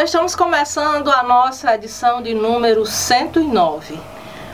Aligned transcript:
E 0.00 0.04
estamos 0.04 0.34
começando 0.34 1.10
a 1.10 1.22
nossa 1.22 1.74
edição 1.74 2.22
de 2.22 2.32
número 2.32 2.86
109. 2.86 4.00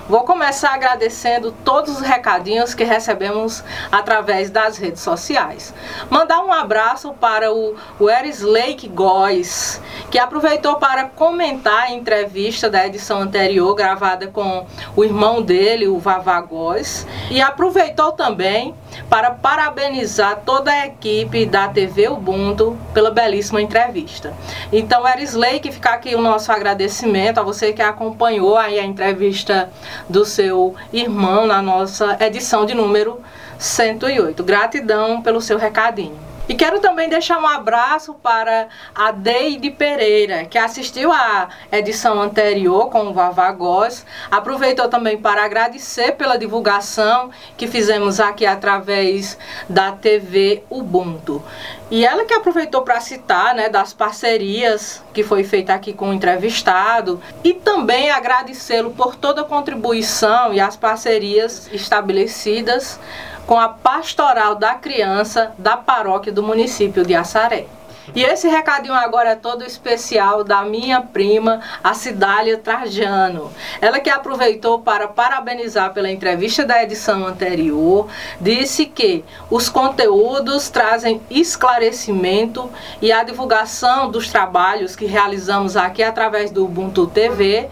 Vou 0.08 0.24
começar 0.24 0.74
agradecendo 0.74 1.52
todos 1.64 1.98
os 1.98 2.00
recadinhos 2.00 2.74
que 2.74 2.82
recebemos 2.82 3.62
através 3.92 4.50
das 4.50 4.76
redes 4.76 5.02
sociais. 5.02 5.72
Mandar 6.10 6.44
um 6.44 6.52
abraço 6.52 7.12
para 7.12 7.54
o, 7.54 7.76
o 7.96 8.10
Eris 8.10 8.40
Lake 8.40 8.88
Góes, 8.88 9.80
que 10.10 10.18
aproveitou 10.18 10.78
para 10.78 11.04
comentar 11.04 11.84
a 11.84 11.92
entrevista 11.92 12.68
da 12.68 12.84
edição 12.84 13.20
anterior, 13.20 13.72
gravada 13.76 14.26
com 14.26 14.66
o 14.96 15.04
irmão 15.04 15.40
dele, 15.40 15.86
o 15.86 16.00
Vavá 16.00 16.40
Góes, 16.40 17.06
e 17.30 17.40
aproveitou 17.40 18.10
também 18.10 18.74
para 19.08 19.30
parabenizar 19.30 20.42
toda 20.44 20.70
a 20.70 20.86
equipe 20.86 21.46
da 21.46 21.68
TV 21.68 22.08
Ubuntu 22.08 22.76
pela 22.92 23.10
belíssima 23.10 23.60
entrevista. 23.60 24.34
Então, 24.72 25.06
Eris 25.06 25.34
Lake, 25.34 25.72
ficar 25.72 25.94
aqui 25.94 26.14
o 26.14 26.20
nosso 26.20 26.50
agradecimento 26.50 27.38
a 27.38 27.42
você 27.42 27.72
que 27.72 27.82
acompanhou 27.82 28.56
aí 28.56 28.78
a 28.78 28.84
entrevista 28.84 29.70
do 30.08 30.24
seu 30.24 30.74
irmão 30.92 31.46
na 31.46 31.62
nossa 31.62 32.16
edição 32.20 32.66
de 32.66 32.74
número 32.74 33.20
108. 33.58 34.42
Gratidão 34.42 35.22
pelo 35.22 35.40
seu 35.40 35.58
recadinho. 35.58 36.25
E 36.48 36.54
quero 36.54 36.78
também 36.78 37.08
deixar 37.08 37.40
um 37.40 37.46
abraço 37.46 38.14
para 38.14 38.68
a 38.94 39.10
Deide 39.10 39.68
Pereira, 39.68 40.44
que 40.44 40.56
assistiu 40.56 41.10
à 41.12 41.48
edição 41.72 42.22
anterior 42.22 42.88
com 42.88 43.08
o 43.08 43.12
Vavá 43.12 43.50
Góes. 43.50 44.06
Aproveitou 44.30 44.88
também 44.88 45.18
para 45.18 45.44
agradecer 45.44 46.12
pela 46.12 46.38
divulgação 46.38 47.30
que 47.56 47.66
fizemos 47.66 48.20
aqui 48.20 48.46
através 48.46 49.36
da 49.68 49.90
TV 49.90 50.62
Ubuntu. 50.70 51.42
E 51.90 52.06
ela 52.06 52.24
que 52.24 52.34
aproveitou 52.34 52.82
para 52.82 53.00
citar 53.00 53.54
né, 53.54 53.68
das 53.68 53.92
parcerias 53.92 55.02
que 55.12 55.24
foi 55.24 55.42
feita 55.42 55.74
aqui 55.74 55.92
com 55.92 56.10
o 56.10 56.12
entrevistado 56.12 57.20
e 57.42 57.54
também 57.54 58.10
agradecê-lo 58.10 58.90
por 58.90 59.16
toda 59.16 59.40
a 59.40 59.44
contribuição 59.44 60.52
e 60.52 60.60
as 60.60 60.76
parcerias 60.76 61.68
estabelecidas 61.72 63.00
com 63.46 63.58
a 63.58 63.68
Pastoral 63.68 64.56
da 64.56 64.74
Criança 64.74 65.52
da 65.56 65.76
paróquia 65.76 66.32
do 66.32 66.42
município 66.42 67.04
de 67.04 67.14
Assaré. 67.14 67.66
E 68.14 68.22
esse 68.22 68.48
recadinho 68.48 68.94
agora 68.94 69.30
é 69.30 69.34
todo 69.34 69.64
especial 69.64 70.44
da 70.44 70.64
minha 70.64 71.00
prima, 71.00 71.60
a 71.82 71.92
Cidália 71.92 72.56
Trajano. 72.56 73.52
Ela 73.80 73.98
que 73.98 74.08
aproveitou 74.08 74.78
para 74.78 75.08
parabenizar 75.08 75.92
pela 75.92 76.10
entrevista 76.10 76.64
da 76.64 76.82
edição 76.82 77.26
anterior, 77.26 78.08
disse 78.40 78.86
que 78.86 79.24
os 79.50 79.68
conteúdos 79.68 80.68
trazem 80.68 81.20
esclarecimento 81.28 82.70
e 83.02 83.10
a 83.10 83.24
divulgação 83.24 84.08
dos 84.08 84.30
trabalhos 84.30 84.94
que 84.94 85.06
realizamos 85.06 85.76
aqui 85.76 86.02
através 86.02 86.50
do 86.52 86.64
Ubuntu 86.64 87.08
TV 87.08 87.68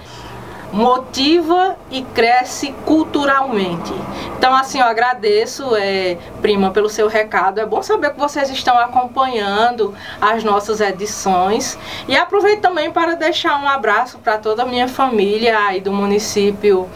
motiva 0.74 1.76
e 1.88 2.02
cresce 2.02 2.74
culturalmente. 2.84 3.94
Então, 4.36 4.54
assim, 4.54 4.80
eu 4.80 4.84
agradeço, 4.84 5.74
é, 5.76 6.18
prima, 6.42 6.72
pelo 6.72 6.88
seu 6.88 7.06
recado. 7.06 7.60
É 7.60 7.66
bom 7.66 7.80
saber 7.80 8.10
que 8.12 8.18
vocês 8.18 8.50
estão 8.50 8.76
acompanhando 8.76 9.94
as 10.20 10.42
nossas 10.42 10.80
edições. 10.80 11.78
E 12.08 12.16
aproveito 12.16 12.60
também 12.60 12.90
para 12.90 13.14
deixar 13.14 13.62
um 13.62 13.68
abraço 13.68 14.18
para 14.18 14.36
toda 14.36 14.64
a 14.64 14.66
minha 14.66 14.88
família 14.88 15.56
aí 15.58 15.80
do 15.80 15.92
município 15.92 16.88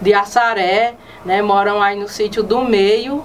de 0.00 0.14
Assaré, 0.14 0.94
né? 1.24 1.42
Moram 1.42 1.82
aí 1.82 1.98
no 1.98 2.08
sítio 2.08 2.42
do 2.42 2.62
Meio, 2.62 3.24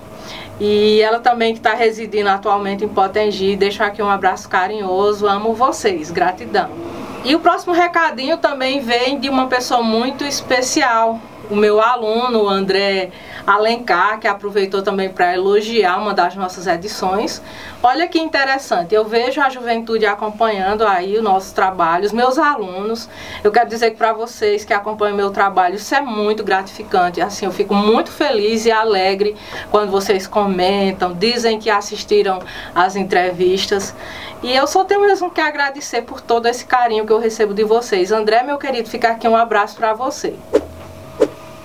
e 0.59 0.99
ela 1.01 1.19
também 1.19 1.53
que 1.53 1.59
está 1.59 1.73
residindo 1.73 2.29
atualmente 2.29 2.83
em 2.83 2.87
Potengi. 2.87 3.55
Deixo 3.55 3.83
aqui 3.83 4.01
um 4.01 4.09
abraço 4.09 4.49
carinhoso. 4.49 5.27
Amo 5.27 5.53
vocês. 5.53 6.09
Gratidão. 6.09 6.98
E 7.23 7.35
o 7.35 7.39
próximo 7.39 7.73
recadinho 7.73 8.37
também 8.37 8.79
vem 8.79 9.19
de 9.19 9.29
uma 9.29 9.47
pessoa 9.47 9.83
muito 9.83 10.23
especial, 10.23 11.19
o 11.49 11.55
meu 11.55 11.81
aluno, 11.81 12.43
o 12.43 12.49
André 12.49 13.11
Alencar, 13.45 14.19
que 14.19 14.27
aproveitou 14.27 14.81
também 14.81 15.09
para 15.09 15.33
elogiar 15.33 15.97
uma 15.97 16.13
das 16.13 16.35
nossas 16.35 16.67
edições. 16.67 17.41
Olha 17.81 18.07
que 18.07 18.19
interessante, 18.19 18.93
eu 18.93 19.05
vejo 19.05 19.41
a 19.41 19.49
juventude 19.49 20.05
acompanhando 20.05 20.85
aí 20.85 21.17
o 21.17 21.21
nosso 21.21 21.55
trabalho, 21.55 22.05
os 22.05 22.11
meus 22.11 22.37
alunos. 22.37 23.09
Eu 23.43 23.51
quero 23.51 23.69
dizer 23.69 23.91
que 23.91 23.97
para 23.97 24.13
vocês 24.13 24.65
que 24.65 24.73
acompanham 24.73 25.15
meu 25.15 25.29
trabalho, 25.31 25.75
isso 25.75 25.95
é 25.95 26.01
muito 26.01 26.43
gratificante. 26.43 27.21
Assim, 27.21 27.45
eu 27.45 27.51
fico 27.51 27.73
muito 27.73 28.11
feliz 28.11 28.65
e 28.65 28.71
alegre 28.71 29.35
quando 29.71 29.91
vocês 29.91 30.27
comentam, 30.27 31.13
dizem 31.13 31.59
que 31.59 31.69
assistiram 31.69 32.39
às 32.75 32.95
entrevistas. 32.95 33.95
E 34.41 34.53
eu 34.53 34.67
só 34.67 34.83
tenho 34.83 35.01
mesmo 35.01 35.29
que 35.29 35.41
agradecer 35.41 36.01
por 36.03 36.21
todo 36.21 36.47
esse 36.47 36.65
carinho 36.65 37.05
que 37.05 37.11
eu 37.11 37.19
recebo 37.19 37.53
de 37.53 37.63
vocês. 37.63 38.11
André, 38.11 38.43
meu 38.43 38.57
querido, 38.57 38.89
fica 38.89 39.09
aqui 39.09 39.27
um 39.27 39.35
abraço 39.35 39.75
para 39.75 39.93
você. 39.93 40.33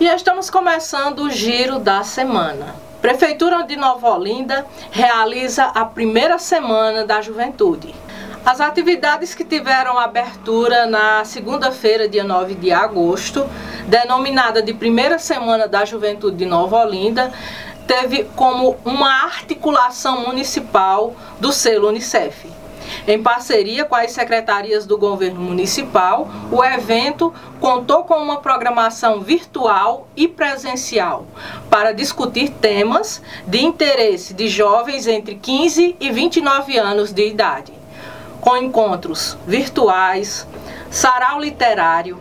E 0.00 0.06
estamos 0.06 0.50
começando 0.50 1.20
o 1.20 1.30
giro 1.30 1.78
da 1.78 2.02
semana. 2.02 2.74
Prefeitura 3.00 3.62
de 3.62 3.76
Nova 3.76 4.10
Olinda 4.10 4.66
realiza 4.90 5.66
a 5.66 5.84
primeira 5.84 6.36
semana 6.36 7.06
da 7.06 7.22
juventude. 7.22 7.94
As 8.44 8.60
atividades 8.60 9.36
que 9.36 9.44
tiveram 9.44 9.96
abertura 9.96 10.84
na 10.86 11.24
segunda-feira, 11.24 12.08
dia 12.08 12.24
9 12.24 12.56
de 12.56 12.72
agosto, 12.72 13.48
denominada 13.86 14.60
de 14.60 14.74
Primeira 14.74 15.16
Semana 15.16 15.68
da 15.68 15.84
Juventude 15.84 16.38
de 16.38 16.44
Nova 16.44 16.84
Olinda, 16.84 17.32
teve 17.86 18.24
como 18.34 18.76
uma 18.84 19.24
articulação 19.24 20.26
municipal 20.26 21.14
do 21.38 21.52
selo 21.52 21.88
Unicef. 21.88 22.63
Em 23.06 23.22
parceria 23.22 23.84
com 23.84 23.94
as 23.94 24.12
secretarias 24.12 24.86
do 24.86 24.96
governo 24.96 25.38
municipal, 25.38 26.26
o 26.50 26.64
evento 26.64 27.34
contou 27.60 28.04
com 28.04 28.14
uma 28.14 28.38
programação 28.38 29.20
virtual 29.20 30.08
e 30.16 30.26
presencial 30.26 31.26
para 31.68 31.92
discutir 31.92 32.48
temas 32.48 33.20
de 33.46 33.62
interesse 33.62 34.32
de 34.32 34.48
jovens 34.48 35.06
entre 35.06 35.34
15 35.34 35.96
e 36.00 36.10
29 36.10 36.78
anos 36.78 37.12
de 37.12 37.26
idade, 37.28 37.74
com 38.40 38.56
encontros 38.56 39.36
virtuais, 39.46 40.46
sarau 40.90 41.38
literário, 41.38 42.18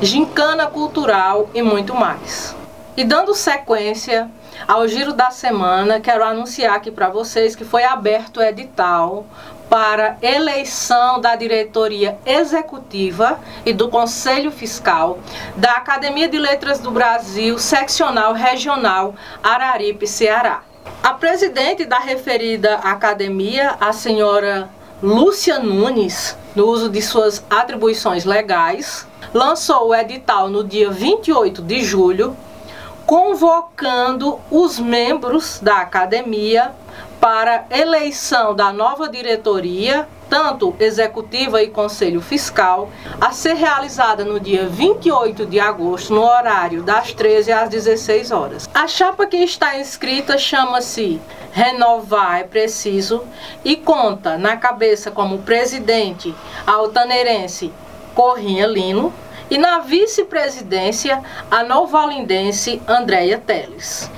gincana 0.00 0.66
cultural 0.66 1.50
e 1.52 1.60
muito 1.60 1.94
mais. 1.94 2.56
E 2.96 3.04
dando 3.04 3.34
sequência 3.34 4.30
ao 4.66 4.86
giro 4.86 5.12
da 5.12 5.30
semana, 5.30 6.00
quero 6.00 6.24
anunciar 6.24 6.76
aqui 6.76 6.90
para 6.90 7.08
vocês 7.08 7.56
que 7.56 7.64
foi 7.64 7.84
aberto 7.84 8.38
o 8.38 8.42
edital 8.42 9.26
para 9.68 10.16
eleição 10.22 11.20
da 11.20 11.36
diretoria 11.36 12.18
executiva 12.24 13.40
e 13.64 13.72
do 13.72 13.88
Conselho 13.88 14.50
Fiscal 14.50 15.18
da 15.56 15.72
Academia 15.72 16.28
de 16.28 16.38
Letras 16.38 16.78
do 16.78 16.90
Brasil, 16.90 17.58
seccional 17.58 18.32
regional 18.32 19.14
Araripe, 19.42 20.06
Ceará. 20.06 20.62
A 21.02 21.14
presidente 21.14 21.84
da 21.84 21.98
referida 21.98 22.76
academia, 22.76 23.76
a 23.80 23.92
senhora 23.92 24.70
Lúcia 25.02 25.58
Nunes, 25.58 26.36
no 26.54 26.66
uso 26.66 26.88
de 26.88 27.02
suas 27.02 27.44
atribuições 27.50 28.24
legais, 28.24 29.06
lançou 29.32 29.88
o 29.88 29.94
edital 29.94 30.48
no 30.48 30.64
dia 30.64 30.90
28 30.90 31.60
de 31.60 31.82
julho, 31.82 32.36
convocando 33.04 34.40
os 34.50 34.78
membros 34.78 35.58
da 35.60 35.80
academia 35.80 36.72
para 37.24 37.64
eleição 37.70 38.54
da 38.54 38.70
nova 38.70 39.08
diretoria, 39.08 40.06
tanto 40.28 40.76
executiva 40.78 41.62
e 41.62 41.70
conselho 41.70 42.20
fiscal, 42.20 42.90
a 43.18 43.32
ser 43.32 43.54
realizada 43.54 44.26
no 44.26 44.38
dia 44.38 44.68
28 44.68 45.46
de 45.46 45.58
agosto, 45.58 46.12
no 46.12 46.20
horário 46.22 46.82
das 46.82 47.14
13 47.14 47.50
às 47.50 47.70
16 47.70 48.30
horas. 48.30 48.68
A 48.74 48.86
chapa 48.86 49.24
que 49.24 49.38
está 49.38 49.78
inscrita 49.80 50.36
chama-se 50.36 51.18
Renovar 51.50 52.40
é 52.40 52.44
Preciso 52.44 53.22
e 53.64 53.74
conta 53.74 54.36
na 54.36 54.58
cabeça 54.58 55.10
como 55.10 55.38
presidente 55.38 56.34
a 56.66 56.72
altaneirense 56.72 57.72
Corrinha 58.14 58.66
Lino 58.66 59.10
e 59.50 59.56
na 59.56 59.78
vice-presidência 59.78 61.22
a 61.50 61.62
novalindense 61.62 62.82
Andréia 62.86 63.38
Teles. 63.38 64.10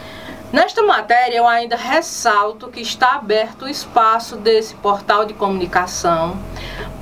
Nesta 0.56 0.82
matéria, 0.82 1.36
eu 1.36 1.46
ainda 1.46 1.76
ressalto 1.76 2.68
que 2.68 2.80
está 2.80 3.16
aberto 3.16 3.66
o 3.66 3.68
espaço 3.68 4.36
desse 4.36 4.74
portal 4.76 5.26
de 5.26 5.34
comunicação 5.34 6.38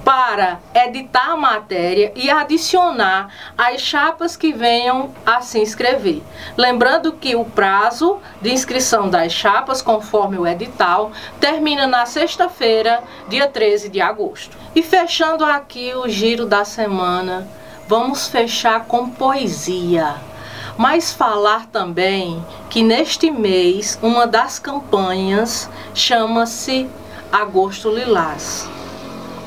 para 0.05 0.59
editar 0.75 1.31
a 1.31 1.37
matéria 1.37 2.13
e 2.17 2.29
adicionar 2.29 3.33
as 3.57 3.81
chapas 3.81 4.37
que 4.37 4.53
venham 4.53 5.15
a 5.25 5.41
se 5.41 5.61
inscrever. 5.61 6.21
Lembrando 6.57 7.13
que 7.13 7.37
o 7.37 7.45
prazo 7.45 8.19
de 8.43 8.53
inscrição 8.53 9.09
das 9.09 9.31
chapas, 9.31 9.81
conforme 9.81 10.37
o 10.37 10.49
edital, 10.49 11.13
termina 11.39 11.87
na 11.87 12.07
sexta-feira, 12.07 13.05
dia 13.29 13.47
13 13.47 13.89
de 13.89 14.01
agosto. 14.01 14.57
E 14.75 14.83
fechando 14.83 15.45
aqui 15.45 15.95
o 15.95 16.09
giro 16.09 16.45
da 16.45 16.65
semana, 16.65 17.47
vamos 17.87 18.27
fechar 18.27 18.87
com 18.87 19.09
poesia 19.09 20.34
mas 20.77 21.13
falar 21.13 21.67
também 21.67 22.45
que 22.69 22.83
neste 22.83 23.31
mês 23.31 23.99
uma 24.03 24.27
das 24.27 24.59
campanhas 24.59 25.71
chama-se 25.95 26.89
Agosto 27.31 27.91
Lilás. 27.91 28.69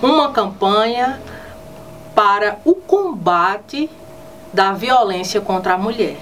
Uma 0.02 0.32
campanha 0.32 1.22
para 2.16 2.60
o 2.64 2.76
combate 2.76 3.90
da 4.54 4.72
violência 4.74 5.42
contra 5.42 5.74
a 5.74 5.78
mulher. 5.78 6.18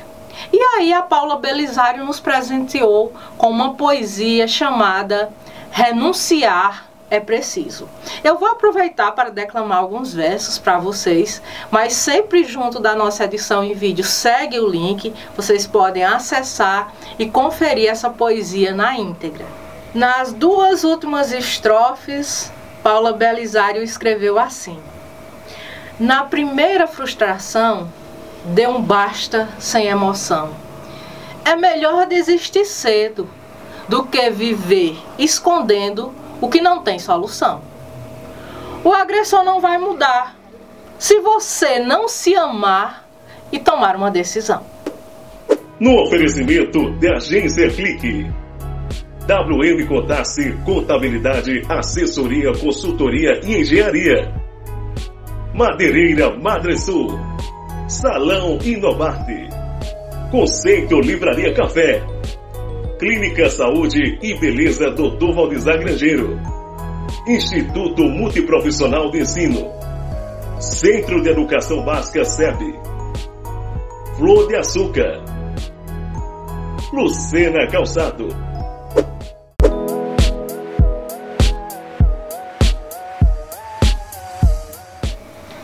E 0.51 0.59
aí 0.59 0.93
a 0.93 1.01
Paula 1.01 1.37
Belisário 1.37 2.03
nos 2.03 2.19
presenteou 2.19 3.13
com 3.37 3.49
uma 3.49 3.75
poesia 3.75 4.47
chamada 4.47 5.31
Renunciar 5.71 6.85
é 7.09 7.19
preciso. 7.19 7.87
Eu 8.23 8.37
vou 8.37 8.49
aproveitar 8.49 9.11
para 9.11 9.29
declamar 9.29 9.77
alguns 9.77 10.13
versos 10.13 10.57
para 10.57 10.79
vocês, 10.79 11.41
mas 11.69 11.93
sempre 11.93 12.43
junto 12.43 12.79
da 12.79 12.95
nossa 12.95 13.25
edição 13.25 13.63
em 13.63 13.73
vídeo, 13.73 14.03
segue 14.03 14.59
o 14.59 14.67
link, 14.67 15.13
vocês 15.35 15.67
podem 15.67 16.03
acessar 16.03 16.93
e 17.19 17.29
conferir 17.29 17.89
essa 17.89 18.09
poesia 18.09 18.73
na 18.73 18.97
íntegra. 18.97 19.45
Nas 19.93 20.33
duas 20.33 20.83
últimas 20.83 21.31
estrofes, 21.31 22.51
Paula 22.83 23.13
Belisário 23.13 23.81
escreveu 23.81 24.37
assim: 24.37 24.79
Na 25.99 26.23
primeira 26.23 26.85
frustração, 26.85 27.91
dê 28.43 28.67
um 28.67 28.81
basta 28.81 29.47
sem 29.59 29.87
emoção. 29.87 30.51
É 31.45 31.55
melhor 31.55 32.07
desistir 32.07 32.65
cedo 32.65 33.29
do 33.87 34.03
que 34.03 34.29
viver 34.31 34.97
escondendo 35.17 36.13
o 36.41 36.49
que 36.49 36.61
não 36.61 36.83
tem 36.83 36.99
solução. 36.99 37.61
O 38.83 38.93
agressor 38.93 39.43
não 39.43 39.59
vai 39.59 39.77
mudar 39.77 40.35
se 40.97 41.19
você 41.19 41.79
não 41.79 42.07
se 42.07 42.35
amar 42.35 43.07
e 43.51 43.59
tomar 43.59 43.95
uma 43.95 44.11
decisão. 44.11 44.63
No 45.79 46.03
oferecimento 46.03 46.91
de 46.91 47.07
Agência 47.13 47.69
Clique. 47.69 48.31
WM 49.27 49.87
Contasse 49.87 50.51
Contabilidade, 50.63 51.63
Assessoria, 51.67 52.51
Consultoria 52.53 53.41
e 53.43 53.61
Engenharia. 53.61 54.31
Madeireira 55.53 56.35
Madresul. 56.37 57.19
Salão 57.87 58.59
Inomarte. 58.63 59.49
Conceito 60.31 60.99
Livraria 60.99 61.53
Café. 61.53 62.14
Clínica 62.97 63.49
Saúde 63.49 64.17
e 64.21 64.33
Beleza 64.35 64.89
Dr. 64.89 65.33
Valdizar 65.33 65.77
Grangeiro. 65.77 66.39
Instituto 67.27 68.03
Multiprofissional 68.03 69.11
de 69.11 69.19
Ensino. 69.19 69.69
Centro 70.61 71.21
de 71.21 71.29
Educação 71.29 71.83
Básica 71.83 72.23
SEB. 72.23 72.73
Flor 74.17 74.47
de 74.47 74.55
Açúcar. 74.55 75.21
Lucena 76.93 77.67
Calçado. 77.67 78.29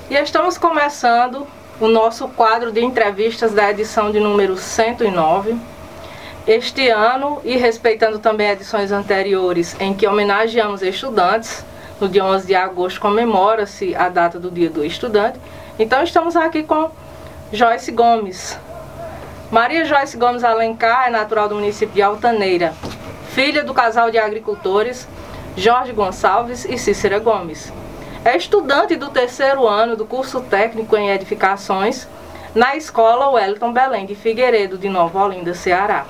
E 0.09 0.15
estamos 0.15 0.57
começando 0.57 1.47
o 1.79 1.87
nosso 1.87 2.27
quadro 2.27 2.73
de 2.73 2.83
entrevistas 2.83 3.53
da 3.53 3.71
edição 3.71 4.11
de 4.11 4.19
número 4.19 4.57
109 4.57 5.55
este 6.47 6.89
ano, 6.89 7.39
e 7.43 7.55
respeitando 7.55 8.19
também 8.19 8.49
edições 8.49 8.91
anteriores 8.91 9.75
em 9.79 9.93
que 9.93 10.07
homenageamos 10.07 10.81
estudantes, 10.81 11.63
no 11.99 12.09
dia 12.09 12.25
11 12.25 12.47
de 12.47 12.55
agosto 12.55 12.99
comemora-se 12.99 13.95
a 13.95 14.09
data 14.09 14.39
do 14.39 14.49
Dia 14.49 14.69
do 14.69 14.83
Estudante. 14.83 15.39
Então 15.77 16.01
estamos 16.03 16.35
aqui 16.35 16.63
com 16.63 16.89
Joyce 17.53 17.91
Gomes. 17.91 18.57
Maria 19.51 19.85
Joyce 19.85 20.17
Gomes 20.17 20.43
Alencar 20.43 21.07
é 21.07 21.09
natural 21.11 21.47
do 21.47 21.55
município 21.55 21.93
de 21.93 22.01
Altaneira, 22.01 22.73
filha 23.33 23.63
do 23.63 23.73
casal 23.73 24.09
de 24.09 24.17
agricultores 24.17 25.07
Jorge 25.55 25.91
Gonçalves 25.91 26.65
e 26.65 26.77
Cícera 26.77 27.19
Gomes. 27.19 27.71
É 28.25 28.35
estudante 28.35 28.95
do 28.95 29.09
terceiro 29.09 29.67
ano 29.67 29.95
do 29.95 30.05
curso 30.05 30.41
técnico 30.41 30.95
em 30.95 31.09
edificações 31.09 32.07
na 32.55 32.75
escola 32.75 33.29
Wellington 33.29 33.71
Belém 33.71 34.05
de 34.05 34.15
Figueiredo, 34.15 34.77
de 34.77 34.89
Nova 34.89 35.23
Olinda, 35.23 35.53
Ceará. 35.53 36.05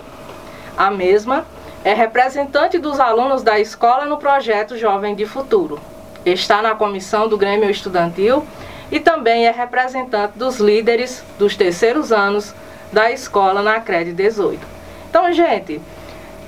A 0.78 0.90
mesma 0.90 1.46
é 1.84 1.94
representante 1.94 2.78
dos 2.78 3.00
alunos 3.00 3.44
da 3.44 3.60
escola 3.60 4.06
no 4.06 4.18
projeto 4.18 4.78
Jovem 4.78 5.16
de 5.16 5.26
Futuro. 5.26 5.80
Está 6.26 6.62
na 6.62 6.76
comissão 6.76 7.28
do 7.28 7.38
Grêmio 7.38 7.70
Estudantil 7.70 8.46
e 8.92 9.00
também 9.00 9.48
é 9.48 9.52
representante 9.52 10.38
dos 10.38 10.60
líderes 10.60 11.24
dos 11.40 11.56
terceiros 11.56 12.12
anos 12.12 12.54
da 12.92 13.12
escola 13.12 13.62
na 13.62 13.80
CRED 13.80 14.14
18. 14.14 14.60
Então, 15.10 15.32
gente, 15.32 15.82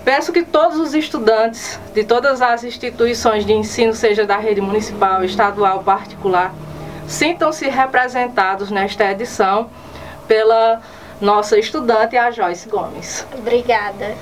peço 0.03 0.31
que 0.31 0.43
todos 0.43 0.79
os 0.79 0.93
estudantes 0.93 1.79
de 1.93 2.03
todas 2.03 2.41
as 2.41 2.63
instituições 2.63 3.45
de 3.45 3.53
ensino, 3.53 3.93
seja 3.93 4.25
da 4.25 4.37
rede 4.37 4.61
municipal, 4.61 5.23
estadual, 5.23 5.83
particular, 5.83 6.53
sintam-se 7.07 7.67
representados 7.67 8.69
nesta 8.69 9.09
edição 9.11 9.69
pela 10.27 10.81
nossa 11.23 11.57
estudante, 11.57 12.17
a 12.17 12.29
Joyce 12.31 12.67
Gomes. 12.67 13.25
Obrigada. 13.33 14.13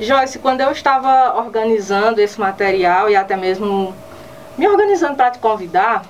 Joyce, 0.00 0.40
quando 0.40 0.60
eu 0.60 0.72
estava 0.72 1.38
organizando 1.38 2.20
esse 2.20 2.40
material 2.40 3.08
e 3.08 3.14
até 3.14 3.36
mesmo 3.36 3.94
me 4.58 4.66
organizando 4.66 5.14
para 5.14 5.30
te 5.30 5.38
convidar, 5.38 6.02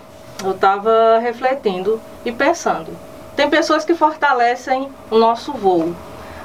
eu 0.42 0.52
estava 0.52 1.18
refletindo 1.18 2.00
e 2.24 2.32
pensando. 2.32 2.96
Tem 3.36 3.50
pessoas 3.50 3.84
que 3.84 3.94
fortalecem 3.94 4.90
o 5.10 5.18
nosso 5.18 5.52
voo. 5.52 5.94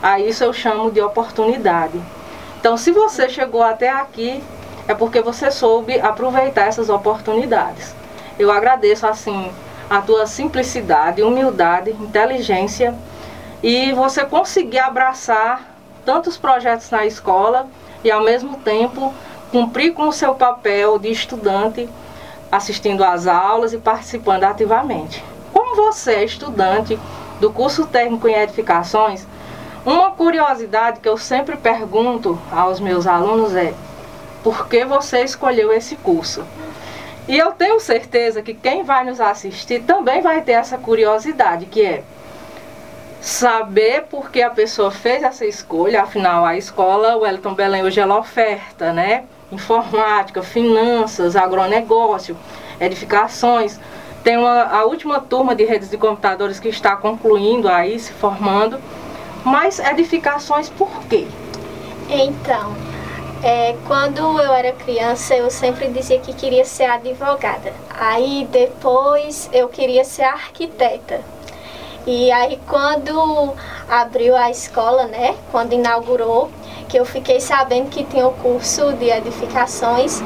A 0.03 0.19
isso 0.19 0.43
eu 0.43 0.51
chamo 0.51 0.91
de 0.91 0.99
oportunidade. 0.99 1.97
Então, 2.59 2.75
se 2.75 2.91
você 2.91 3.29
chegou 3.29 3.63
até 3.63 3.89
aqui, 3.89 4.43
é 4.89 4.93
porque 4.93 5.21
você 5.21 5.49
soube 5.49 5.97
aproveitar 6.01 6.67
essas 6.67 6.89
oportunidades. 6.89 7.95
Eu 8.37 8.51
agradeço 8.51 9.07
assim 9.07 9.49
a 9.89 10.01
tua 10.01 10.27
simplicidade, 10.27 11.23
humildade, 11.23 11.91
inteligência 11.91 12.93
e 13.65 13.91
você 13.93 14.23
conseguir 14.23 14.77
abraçar 14.77 15.75
tantos 16.05 16.37
projetos 16.37 16.91
na 16.91 17.03
escola 17.03 17.65
e 18.03 18.11
ao 18.11 18.21
mesmo 18.23 18.57
tempo 18.57 19.11
cumprir 19.51 19.91
com 19.91 20.07
o 20.07 20.13
seu 20.13 20.35
papel 20.35 20.99
de 20.99 21.09
estudante, 21.09 21.89
assistindo 22.51 23.03
às 23.03 23.25
aulas 23.25 23.73
e 23.73 23.79
participando 23.79 24.43
ativamente. 24.43 25.23
Como 25.51 25.75
você 25.75 26.13
é 26.13 26.23
estudante 26.23 26.99
do 27.39 27.51
curso 27.51 27.87
técnico 27.87 28.27
em 28.27 28.35
edificações, 28.35 29.25
uma 29.83 30.11
curiosidade 30.11 30.99
que 30.99 31.09
eu 31.09 31.17
sempre 31.17 31.57
pergunto 31.57 32.39
aos 32.51 32.79
meus 32.79 33.07
alunos 33.07 33.55
é: 33.55 33.73
por 34.43 34.67
que 34.67 34.85
você 34.85 35.23
escolheu 35.23 35.73
esse 35.73 35.95
curso? 35.95 36.45
E 37.27 37.35
eu 37.35 37.51
tenho 37.51 37.79
certeza 37.79 38.43
que 38.43 38.53
quem 38.53 38.83
vai 38.83 39.03
nos 39.03 39.19
assistir 39.19 39.81
também 39.81 40.21
vai 40.21 40.41
ter 40.41 40.51
essa 40.51 40.77
curiosidade, 40.77 41.65
que 41.65 41.83
é 41.83 42.03
saber 43.25 44.03
por 44.03 44.29
que 44.29 44.39
a 44.43 44.51
pessoa 44.51 44.91
fez 44.91 45.23
essa 45.23 45.47
escolha, 45.47 46.03
afinal 46.03 46.45
a 46.45 46.55
escola 46.55 47.17
Wellington 47.17 47.55
Belém 47.55 47.81
hoje 47.81 47.99
ela 47.99 48.19
oferta, 48.19 48.93
né? 48.93 49.23
Informática, 49.51 50.43
finanças, 50.43 51.35
agronegócio, 51.35 52.37
edificações. 52.79 53.79
Tem 54.23 54.37
uma, 54.37 54.65
a 54.65 54.85
última 54.85 55.19
turma 55.19 55.55
de 55.55 55.65
redes 55.65 55.89
de 55.89 55.97
computadores 55.97 56.59
que 56.59 56.69
está 56.69 56.95
concluindo 56.95 57.67
aí, 57.67 57.99
se 57.99 58.13
formando. 58.13 58.79
Mas 59.43 59.79
edificações 59.79 60.69
por 60.69 60.91
quê? 61.09 61.27
Então, 62.07 62.75
é, 63.43 63.75
quando 63.87 64.19
eu 64.39 64.53
era 64.53 64.71
criança, 64.71 65.35
eu 65.35 65.49
sempre 65.49 65.87
dizia 65.87 66.19
que 66.19 66.31
queria 66.31 66.63
ser 66.63 66.85
advogada. 66.85 67.73
Aí 67.89 68.47
depois 68.51 69.49
eu 69.51 69.67
queria 69.67 70.03
ser 70.03 70.25
arquiteta. 70.25 71.21
E 72.05 72.31
aí 72.31 72.59
quando 72.67 73.53
abriu 73.89 74.35
a 74.35 74.51
escola, 74.51 75.05
né, 75.05 75.35
quando 75.51 75.73
inaugurou, 75.73 76.51
que 76.87 76.97
eu 76.99 77.05
fiquei 77.05 77.39
sabendo 77.39 77.89
que 77.89 78.03
tinha 78.03 78.27
o 78.27 78.33
curso 78.33 78.93
de 78.93 79.09
edificações, 79.09 80.21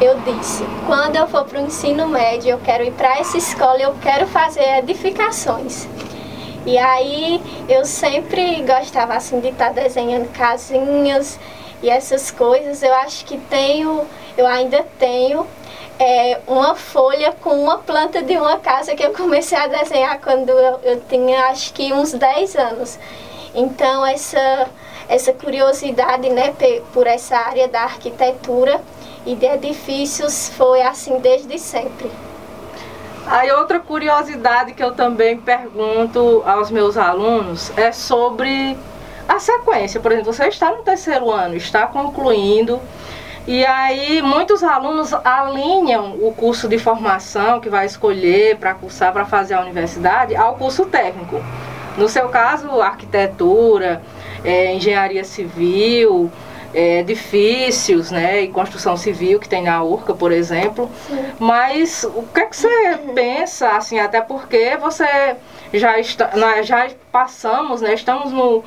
eu 0.00 0.18
disse, 0.20 0.64
quando 0.86 1.16
eu 1.16 1.26
for 1.26 1.44
para 1.44 1.58
o 1.58 1.66
ensino 1.66 2.06
médio, 2.06 2.50
eu 2.50 2.58
quero 2.58 2.84
ir 2.84 2.92
para 2.92 3.18
essa 3.18 3.36
escola, 3.38 3.80
eu 3.80 3.94
quero 4.00 4.26
fazer 4.26 4.78
edificações. 4.78 5.88
E 6.66 6.76
aí 6.78 7.40
eu 7.68 7.84
sempre 7.84 8.62
gostava 8.62 9.14
assim 9.14 9.40
de 9.40 9.48
estar 9.48 9.72
tá 9.72 9.82
desenhando 9.82 10.28
casinhas 10.32 11.38
e 11.82 11.88
essas 11.88 12.30
coisas. 12.30 12.82
Eu 12.82 12.92
acho 12.94 13.24
que 13.24 13.38
tenho, 13.38 14.04
eu 14.36 14.46
ainda 14.46 14.84
tenho 14.98 15.46
é, 15.98 16.40
uma 16.46 16.74
folha 16.74 17.32
com 17.32 17.50
uma 17.62 17.78
planta 17.78 18.22
de 18.22 18.36
uma 18.36 18.58
casa 18.58 18.94
que 18.94 19.04
eu 19.04 19.12
comecei 19.12 19.56
a 19.56 19.66
desenhar 19.66 20.20
quando 20.20 20.50
eu, 20.50 20.80
eu 20.82 21.00
tinha 21.08 21.46
acho 21.46 21.72
que 21.72 21.92
uns 21.92 22.12
10 22.12 22.56
anos. 22.56 22.98
Então 23.54 24.04
essa, 24.04 24.68
essa 25.08 25.32
curiosidade 25.32 26.28
né, 26.28 26.54
por 26.92 27.06
essa 27.06 27.36
área 27.36 27.66
da 27.68 27.82
arquitetura 27.82 28.80
e 29.24 29.34
de 29.34 29.46
edifícios 29.46 30.50
foi 30.50 30.82
assim 30.82 31.18
desde 31.18 31.58
sempre. 31.58 32.10
Aí 33.26 33.50
outra 33.50 33.80
curiosidade 33.80 34.72
que 34.72 34.84
eu 34.84 34.92
também 34.92 35.36
pergunto 35.36 36.42
aos 36.46 36.70
meus 36.70 36.96
alunos 36.96 37.76
é 37.76 37.90
sobre 37.90 38.76
a 39.28 39.40
sequência. 39.40 39.98
Por 39.98 40.12
exemplo, 40.12 40.32
você 40.32 40.46
está 40.46 40.70
no 40.70 40.82
terceiro 40.82 41.30
ano, 41.32 41.56
está 41.56 41.86
concluindo 41.88 42.80
E 43.46 43.64
aí 43.64 44.20
muitos 44.22 44.64
alunos 44.64 45.14
alinham 45.24 46.16
o 46.20 46.32
curso 46.32 46.68
de 46.68 46.78
formação 46.78 47.60
que 47.60 47.68
vai 47.68 47.86
escolher 47.86 48.56
para 48.56 48.74
cursar, 48.74 49.12
para 49.12 49.24
fazer 49.24 49.54
a 49.54 49.60
universidade, 49.60 50.34
ao 50.34 50.56
curso 50.56 50.86
técnico. 50.86 51.40
No 51.96 52.08
seu 52.08 52.28
caso, 52.28 52.80
arquitetura, 52.80 54.02
é, 54.44 54.74
engenharia 54.74 55.24
civil, 55.24 56.30
é, 56.74 57.00
edifícios 57.00 58.10
né, 58.10 58.42
e 58.42 58.48
construção 58.48 58.96
civil 58.96 59.40
que 59.40 59.48
tem 59.48 59.62
na 59.62 59.82
URCA, 59.82 60.12
por 60.12 60.32
exemplo. 60.32 60.90
Sim. 61.06 61.24
Mas 61.38 62.04
o 62.04 62.22
que, 62.34 62.40
é 62.40 62.46
que 62.46 62.56
você 62.56 62.68
uhum. 62.68 63.14
pensa, 63.14 63.70
assim, 63.70 63.98
até 63.98 64.20
porque 64.20 64.76
você 64.76 65.36
já 65.72 65.98
está, 65.98 66.32
nós 66.34 66.66
já 66.66 66.88
passamos, 67.10 67.80
né, 67.80 67.94
estamos 67.94 68.32
no 68.32 68.62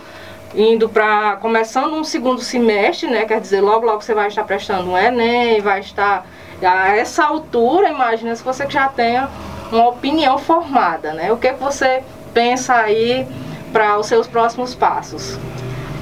indo 0.56 0.90
para 0.90 1.36
começando 1.38 1.94
um 1.94 2.04
segundo 2.04 2.42
semestre, 2.42 3.10
né? 3.10 3.26
Quer 3.26 3.40
dizer, 3.40 3.62
logo 3.62 3.86
logo 3.86 4.02
você 4.02 4.14
vai 4.14 4.28
estar 4.28 4.44
prestando 4.44 4.90
um 4.90 4.98
ENEM, 4.98 5.62
vai 5.62 5.80
estar 5.80 6.26
a 6.62 6.96
essa 6.96 7.24
altura, 7.24 7.90
imagina 7.90 8.36
se 8.36 8.44
você 8.44 8.70
já 8.70 8.88
tenha 8.88 9.30
uma 9.72 9.88
opinião 9.88 10.38
formada, 10.38 11.14
né? 11.14 11.32
O 11.32 11.38
que, 11.38 11.48
é 11.48 11.54
você 11.54 12.04
pensa 12.34 12.74
aí 12.76 13.28
para 13.72 13.98
os 13.98 14.08
seus 14.08 14.28
próximos 14.28 14.74
passos? 14.76 15.38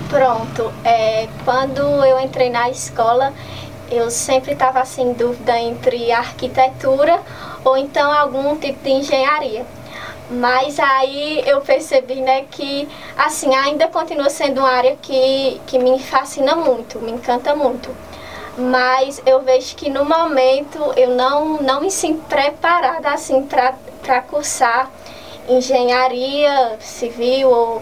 Pronto, 0.09 0.71
é, 0.85 1.27
quando 1.43 1.81
eu 1.81 2.19
entrei 2.19 2.49
na 2.49 2.69
escola, 2.69 3.33
eu 3.91 4.09
sempre 4.09 4.53
estava 4.53 4.79
assim, 4.79 5.13
dúvida 5.13 5.59
entre 5.59 6.11
arquitetura 6.11 7.19
ou 7.63 7.77
então 7.77 8.11
algum 8.11 8.55
tipo 8.55 8.81
de 8.83 8.89
engenharia. 8.89 9.65
Mas 10.29 10.77
aí 10.77 11.41
eu 11.45 11.61
percebi, 11.61 12.15
né, 12.15 12.45
que 12.51 12.87
assim, 13.17 13.55
ainda 13.55 13.87
continua 13.87 14.29
sendo 14.29 14.59
uma 14.59 14.69
área 14.69 14.97
que, 15.01 15.61
que 15.65 15.79
me 15.79 15.97
fascina 15.99 16.55
muito, 16.55 16.99
me 16.99 17.11
encanta 17.11 17.55
muito. 17.55 17.89
Mas 18.57 19.21
eu 19.25 19.41
vejo 19.41 19.75
que 19.75 19.89
no 19.89 20.03
momento 20.03 20.79
eu 20.97 21.11
não, 21.11 21.61
não 21.61 21.79
me 21.79 21.91
sinto 21.91 22.23
preparada 22.27 23.11
assim 23.11 23.43
para 23.43 24.21
cursar 24.23 24.91
engenharia 25.47 26.77
civil 26.81 27.49
ou, 27.49 27.81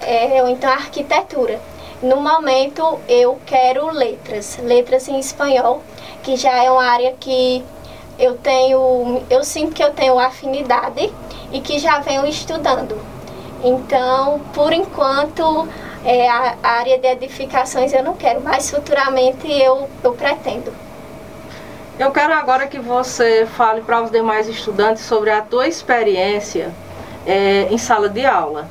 é, 0.00 0.42
ou 0.42 0.48
então 0.48 0.70
arquitetura. 0.70 1.60
No 2.02 2.16
momento 2.16 3.00
eu 3.08 3.38
quero 3.44 3.90
letras, 3.90 4.58
letras 4.62 5.08
em 5.08 5.18
espanhol, 5.18 5.82
que 6.22 6.36
já 6.36 6.62
é 6.62 6.70
uma 6.70 6.84
área 6.84 7.14
que 7.18 7.64
eu 8.18 8.36
tenho, 8.36 9.22
eu 9.28 9.42
sinto 9.42 9.74
que 9.74 9.82
eu 9.82 9.92
tenho 9.92 10.18
afinidade 10.18 11.12
e 11.52 11.60
que 11.60 11.78
já 11.78 11.98
venho 12.00 12.26
estudando. 12.26 12.98
Então, 13.62 14.40
por 14.54 14.72
enquanto, 14.72 15.68
é, 16.04 16.28
a, 16.28 16.56
a 16.62 16.70
área 16.70 16.98
de 16.98 17.06
edificações 17.06 17.92
eu 17.92 18.02
não 18.02 18.14
quero, 18.14 18.40
mas 18.40 18.70
futuramente 18.70 19.50
eu, 19.50 19.88
eu 20.02 20.12
pretendo. 20.12 20.72
Eu 21.98 22.10
quero 22.10 22.32
agora 22.32 22.66
que 22.66 22.78
você 22.78 23.44
fale 23.44 23.82
para 23.82 24.02
os 24.02 24.10
demais 24.10 24.48
estudantes 24.48 25.04
sobre 25.04 25.30
a 25.30 25.42
tua 25.42 25.68
experiência 25.68 26.72
é, 27.26 27.68
em 27.70 27.76
sala 27.76 28.08
de 28.08 28.24
aula. 28.24 28.68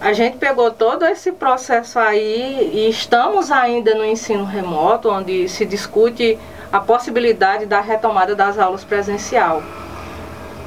A 0.00 0.12
gente 0.12 0.38
pegou 0.38 0.70
todo 0.70 1.04
esse 1.04 1.32
processo 1.32 1.98
aí 1.98 2.70
e 2.72 2.88
estamos 2.88 3.50
ainda 3.50 3.94
no 3.94 4.04
ensino 4.04 4.44
remoto, 4.44 5.10
onde 5.10 5.48
se 5.48 5.66
discute 5.66 6.38
a 6.72 6.80
possibilidade 6.80 7.66
da 7.66 7.80
retomada 7.80 8.34
das 8.34 8.58
aulas 8.58 8.82
presencial. 8.82 9.62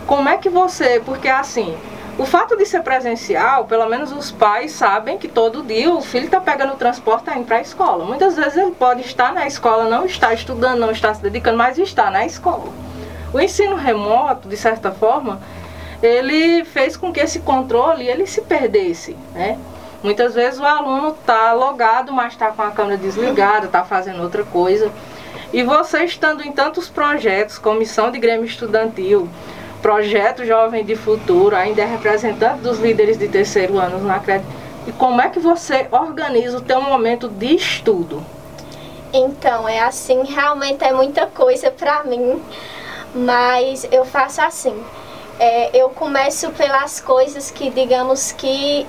Como 0.08 0.30
é 0.30 0.38
que 0.38 0.50
você, 0.50 1.02
porque 1.06 1.28
assim, 1.28 1.78
o 2.18 2.26
fato 2.26 2.56
de 2.56 2.66
ser 2.66 2.82
presencial, 2.82 3.66
pelo 3.66 3.88
menos 3.90 4.10
os 4.12 4.32
pais 4.32 4.72
sabem 4.72 5.18
que 5.18 5.28
todo 5.28 5.62
dia 5.62 5.94
o 5.94 6.02
filho 6.02 6.26
está 6.26 6.40
pegando 6.40 6.74
o 6.74 6.78
transporte 6.78 7.24
está 7.24 7.38
indo 7.38 7.46
para 7.46 7.58
a 7.58 7.62
escola. 7.62 8.06
Muitas 8.06 8.38
vezes 8.38 8.56
ele 8.56 8.72
pode 8.72 9.02
estar 9.02 9.34
na 9.34 9.46
escola, 9.46 9.90
não 9.90 10.06
está 10.06 10.34
estudando, 10.34 10.80
não 10.80 10.92
está 10.92 11.14
se 11.14 11.22
dedicando, 11.22 11.58
mas 11.58 11.78
está 11.78 12.10
na 12.10 12.26
escola. 12.26 12.72
O 13.34 13.40
ensino 13.40 13.76
remoto, 13.76 14.48
de 14.48 14.56
certa 14.56 14.92
forma, 14.92 15.42
ele 16.02 16.64
fez 16.64 16.96
com 16.96 17.12
que 17.12 17.20
esse 17.20 17.40
controle 17.42 18.08
ele 18.08 18.26
se 18.26 18.42
perdesse, 18.42 19.16
né? 19.34 19.60
Muitas 20.02 20.34
vezes 20.34 20.58
o 20.58 20.66
aluno 20.66 21.10
está 21.10 21.52
logado, 21.52 22.14
mas 22.14 22.32
está 22.32 22.48
com 22.52 22.62
a 22.62 22.72
câmera 22.72 22.98
desligada, 22.98 23.66
está 23.66 23.84
fazendo 23.84 24.24
outra 24.24 24.46
coisa. 24.46 24.90
E 25.52 25.64
você 25.64 26.06
estando 26.06 26.44
em 26.44 26.52
tantos 26.52 26.88
projetos, 26.88 27.58
comissão 27.58 28.10
de 28.10 28.20
Grêmio 28.20 28.46
Estudantil, 28.46 29.28
projeto 29.82 30.46
Jovem 30.46 30.84
de 30.84 30.96
Futuro, 30.96 31.56
ainda 31.56 31.82
é 31.82 31.86
representante 31.86 32.62
dos 32.62 32.80
líderes 32.80 33.18
de 33.18 33.28
terceiro 33.28 33.80
ano 33.80 34.00
na 34.00 34.20
crédito. 34.20 34.50
E 34.86 34.92
como 34.92 35.22
é 35.22 35.30
que 35.30 35.40
você 35.40 35.88
organiza 35.92 36.58
o 36.58 36.62
teu 36.62 36.82
momento 36.82 37.28
de 37.28 37.56
estudo? 37.56 38.24
Então, 39.14 39.68
é 39.68 39.80
assim, 39.80 40.24
realmente 40.24 40.84
é 40.84 40.94
muita 40.94 41.28
coisa 41.28 41.72
para 41.72 42.04
mim, 42.04 42.42
mas 43.14 43.88
eu 43.92 44.06
faço 44.06 44.42
assim. 44.42 44.84
É, 45.40 45.70
eu 45.78 45.90
começo 45.90 46.50
pelas 46.52 47.00
coisas 47.00 47.52
que, 47.52 47.70
digamos 47.70 48.32
que 48.32 48.88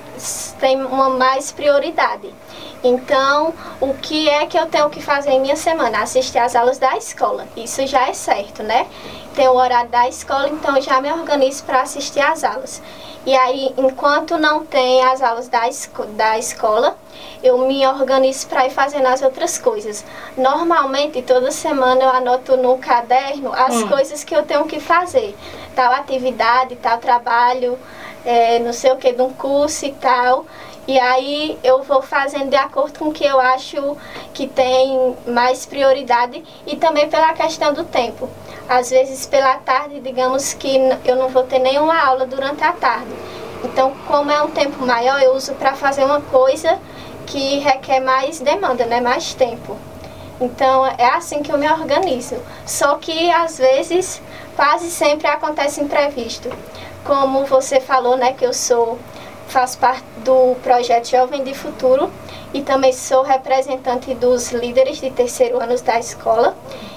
tem 0.58 0.82
uma 0.82 1.10
mais 1.10 1.52
prioridade. 1.52 2.32
Então, 2.82 3.52
o 3.80 3.92
que 3.94 4.28
é 4.28 4.46
que 4.46 4.56
eu 4.56 4.66
tenho 4.66 4.88
que 4.88 5.02
fazer 5.02 5.30
em 5.30 5.40
minha 5.40 5.56
semana? 5.56 6.02
Assistir 6.02 6.38
às 6.38 6.54
aulas 6.54 6.78
da 6.78 6.96
escola. 6.96 7.46
Isso 7.56 7.86
já 7.86 8.08
é 8.08 8.12
certo, 8.12 8.62
né? 8.62 8.86
Tem 9.34 9.48
o 9.48 9.54
horário 9.54 9.90
da 9.90 10.08
escola, 10.08 10.48
então 10.48 10.76
eu 10.76 10.82
já 10.82 11.00
me 11.00 11.12
organizo 11.12 11.64
para 11.64 11.82
assistir 11.82 12.20
às 12.20 12.44
aulas. 12.44 12.80
E 13.26 13.36
aí, 13.36 13.74
enquanto 13.76 14.38
não 14.38 14.64
tem 14.64 15.04
as 15.04 15.20
aulas 15.22 15.48
da, 15.48 15.68
esco 15.68 16.06
da 16.06 16.38
escola, 16.38 16.96
eu 17.42 17.58
me 17.58 17.86
organizo 17.86 18.46
para 18.46 18.66
ir 18.66 18.70
fazendo 18.70 19.06
as 19.06 19.22
outras 19.22 19.58
coisas. 19.58 20.04
Normalmente, 20.36 21.20
toda 21.22 21.50
semana 21.50 22.02
eu 22.02 22.08
anoto 22.08 22.56
no 22.56 22.78
caderno 22.78 23.52
as 23.52 23.76
hum. 23.76 23.88
coisas 23.88 24.24
que 24.24 24.34
eu 24.34 24.44
tenho 24.44 24.64
que 24.64 24.80
fazer. 24.80 25.36
Tal 25.74 25.92
atividade, 25.92 26.76
tal 26.76 26.98
trabalho, 26.98 27.78
é, 28.24 28.58
não 28.60 28.72
sei 28.72 28.92
o 28.92 28.96
que, 28.96 29.12
de 29.12 29.20
um 29.20 29.32
curso 29.32 29.84
e 29.84 29.92
tal. 29.92 30.46
E 30.88 30.98
aí 30.98 31.58
eu 31.62 31.82
vou 31.82 32.00
fazendo 32.00 32.48
de 32.48 32.56
acordo 32.56 32.98
com 32.98 33.08
o 33.08 33.12
que 33.12 33.22
eu 33.22 33.38
acho 33.38 33.94
que 34.32 34.46
tem 34.46 35.14
mais 35.26 35.66
prioridade 35.66 36.42
e 36.66 36.76
também 36.76 37.10
pela 37.10 37.34
questão 37.34 37.74
do 37.74 37.84
tempo. 37.84 38.26
Às 38.66 38.88
vezes 38.88 39.26
pela 39.26 39.56
tarde, 39.56 40.00
digamos 40.00 40.54
que 40.54 40.78
eu 41.04 41.16
não 41.16 41.28
vou 41.28 41.42
ter 41.42 41.58
nenhuma 41.58 42.02
aula 42.02 42.24
durante 42.24 42.64
a 42.64 42.72
tarde. 42.72 43.12
Então, 43.62 43.92
como 44.06 44.30
é 44.30 44.40
um 44.40 44.50
tempo 44.50 44.86
maior, 44.86 45.20
eu 45.20 45.34
uso 45.34 45.52
para 45.56 45.74
fazer 45.74 46.04
uma 46.04 46.22
coisa 46.22 46.78
que 47.26 47.58
requer 47.58 48.00
mais 48.00 48.40
demanda, 48.40 48.86
né? 48.86 48.98
mais 48.98 49.34
tempo. 49.34 49.76
Então 50.40 50.86
é 50.86 51.10
assim 51.10 51.42
que 51.42 51.52
eu 51.52 51.58
me 51.58 51.70
organizo. 51.70 52.36
Só 52.64 52.94
que 52.94 53.30
às 53.30 53.58
vezes, 53.58 54.22
quase 54.56 54.90
sempre 54.90 55.26
acontece 55.26 55.82
imprevisto. 55.82 56.50
Como 57.04 57.44
você 57.44 57.78
falou, 57.78 58.16
né, 58.16 58.32
que 58.32 58.44
eu 58.46 58.54
sou 58.54 58.98
faço 59.48 59.78
parte 59.78 60.04
do 60.18 60.54
projeto 60.62 61.08
Jovem 61.08 61.42
de 61.42 61.54
Futuro 61.54 62.10
e 62.52 62.62
também 62.62 62.92
sou 62.92 63.22
representante 63.22 64.14
dos 64.14 64.52
líderes 64.52 65.00
de 65.00 65.10
terceiro 65.10 65.60
ano 65.60 65.74
da 65.80 65.98
escola. 65.98 66.56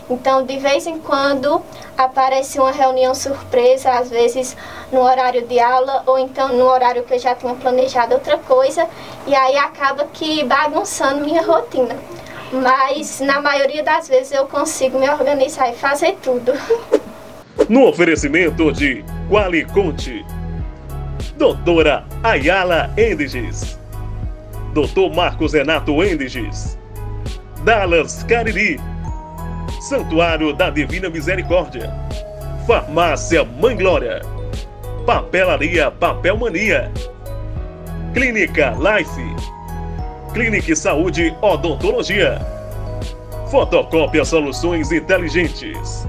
Então, 0.10 0.43
de 0.43 0.58
vez 0.58 0.86
em 0.86 1.00
quando 1.00 1.62
aparece 1.98 2.60
uma 2.60 2.72
reunião 2.72 3.15
surpresa, 3.15 3.91
às 3.91 4.10
vezes 4.10 4.58
no 4.91 5.00
horário 5.00 5.48
de 5.48 5.60
aula 5.60 6.03
ou 6.05 6.20
então 6.20 6.50
no 6.50 6.65
horário 6.65 7.03
que 7.03 7.13
eu 7.13 7.20
já 7.20 7.34
tinha 7.34 7.53
planejado 7.55 8.15
outra 8.15 8.38
coisa, 8.38 8.88
e 9.25 9.34
aí 9.34 9.58
acaba 9.58 10.05
que 10.13 10.43
bagunçando 10.43 11.24
minha 11.24 11.41
rotina. 11.41 11.96
Mas 12.51 13.22
na 13.22 13.39
maioria 13.39 13.81
das 13.81 14.10
vezes 14.10 14.34
eu 14.34 14.46
consigo 14.46 15.00
me 15.00 15.10
organizar 15.10 15.70
e 15.70 15.75
fazer 15.75 16.17
tudo. 16.22 16.51
No 17.70 17.88
oferecimento 17.88 18.74
de 18.74 19.05
Qualiconte 19.29 20.25
Doutora 21.41 22.05
Ayala 22.21 22.93
Endiges. 22.95 23.75
Doutor 24.75 25.12
Marcos 25.12 25.53
Renato 25.53 26.03
Endiges. 26.03 26.77
Dallas 27.65 28.24
Cariri. 28.25 28.79
Santuário 29.79 30.53
da 30.53 30.69
Divina 30.69 31.10
Misericórdia. 31.10 31.91
Farmácia 32.67 33.43
Mãe 33.43 33.75
Glória. 33.75 34.21
Papelaria 35.07 35.89
Papel 35.89 36.38
Mania. 36.38 36.91
Clínica 38.13 38.77
Life. 38.77 39.36
Clínica 40.36 40.75
Saúde 40.75 41.36
Odontologia. 41.41 42.39
Fotocópia 43.50 44.24
Soluções 44.24 44.91
Inteligentes. 44.91 46.07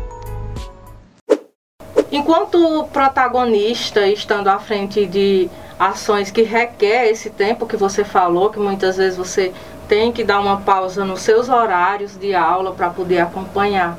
Enquanto 2.22 2.84
protagonista, 2.92 4.06
estando 4.06 4.46
à 4.46 4.56
frente 4.56 5.04
de 5.06 5.50
ações 5.76 6.30
que 6.30 6.42
requer 6.42 7.08
esse 7.08 7.30
tempo 7.30 7.66
que 7.66 7.76
você 7.76 8.04
falou, 8.04 8.48
que 8.48 8.60
muitas 8.60 8.96
vezes 8.96 9.18
você 9.18 9.52
tem 9.88 10.12
que 10.12 10.22
dar 10.22 10.38
uma 10.38 10.60
pausa 10.60 11.04
nos 11.04 11.20
seus 11.22 11.48
horários 11.48 12.16
de 12.16 12.32
aula 12.32 12.70
para 12.70 12.90
poder 12.90 13.18
acompanhar. 13.18 13.98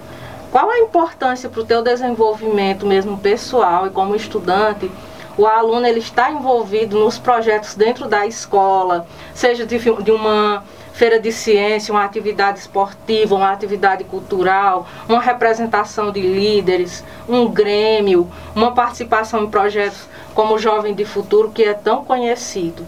Qual 0.50 0.70
a 0.70 0.80
importância 0.80 1.50
para 1.50 1.60
o 1.60 1.66
teu 1.66 1.82
desenvolvimento 1.82 2.86
mesmo 2.86 3.18
pessoal 3.18 3.88
e 3.88 3.90
como 3.90 4.16
estudante 4.16 4.90
o 5.38 5.46
aluno 5.46 5.86
ele 5.86 6.00
está 6.00 6.32
envolvido 6.32 6.98
nos 6.98 7.20
projetos 7.20 7.76
dentro 7.76 8.08
da 8.08 8.26
escola, 8.26 9.06
seja 9.34 9.66
de, 9.66 9.78
de 9.78 10.12
uma 10.12 10.64
feira 10.94 11.20
de 11.20 11.32
ciência, 11.32 11.92
uma 11.92 12.06
atividade 12.06 12.60
esportiva, 12.60 13.36
uma 13.36 13.52
atividade 13.52 14.04
cultural, 14.04 14.88
uma 15.10 15.20
representação 15.20 16.12
de 16.12 16.22
líderes, 16.22 17.04
um 17.28 17.50
grêmio, 17.50 18.32
uma 18.56 18.74
participação 18.74 19.44
em 19.44 19.50
projetos 19.50 20.08
como 20.34 20.54
o 20.56 20.60
Jovem 20.60 20.94
de 20.94 21.04
Futuro, 21.04 21.52
que 21.52 21.64
é 21.64 21.74
tão 21.74 22.06
conhecido. 22.06 22.86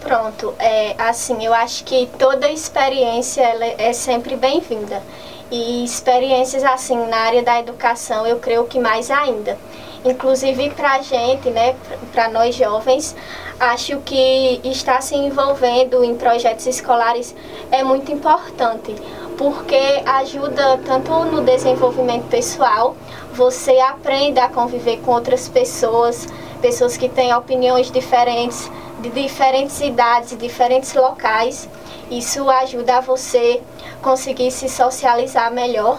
Pronto, 0.00 0.54
é, 0.58 0.94
assim, 0.98 1.44
eu 1.44 1.52
acho 1.52 1.82
que 1.82 2.08
toda 2.16 2.48
experiência 2.48 3.42
é 3.76 3.92
sempre 3.92 4.36
bem-vinda. 4.36 5.02
E 5.50 5.84
experiências 5.84 6.64
assim 6.64 6.96
na 7.06 7.18
área 7.18 7.42
da 7.42 7.58
educação, 7.58 8.26
eu 8.26 8.38
creio 8.38 8.64
que 8.64 8.78
mais 8.78 9.10
ainda. 9.10 9.58
Inclusive 10.06 10.70
para 10.70 10.92
a 10.92 11.02
gente, 11.02 11.50
né, 11.50 11.74
para 12.12 12.28
nós 12.28 12.54
jovens, 12.54 13.16
acho 13.58 13.98
que 13.98 14.60
estar 14.62 15.02
se 15.02 15.16
envolvendo 15.16 16.04
em 16.04 16.14
projetos 16.14 16.64
escolares 16.66 17.34
é 17.72 17.82
muito 17.82 18.12
importante, 18.12 18.94
porque 19.36 20.02
ajuda 20.06 20.78
tanto 20.86 21.12
no 21.24 21.42
desenvolvimento 21.42 22.28
pessoal, 22.28 22.96
você 23.32 23.80
aprende 23.80 24.38
a 24.38 24.48
conviver 24.48 24.98
com 24.98 25.10
outras 25.10 25.48
pessoas, 25.48 26.28
pessoas 26.62 26.96
que 26.96 27.08
têm 27.08 27.34
opiniões 27.34 27.90
diferentes, 27.90 28.70
de 29.00 29.10
diferentes 29.10 29.80
idades, 29.80 30.38
diferentes 30.38 30.94
locais. 30.94 31.68
Isso 32.08 32.48
ajuda 32.48 32.98
a 32.98 33.00
você 33.00 33.60
conseguir 34.00 34.52
se 34.52 34.68
socializar 34.68 35.52
melhor 35.52 35.98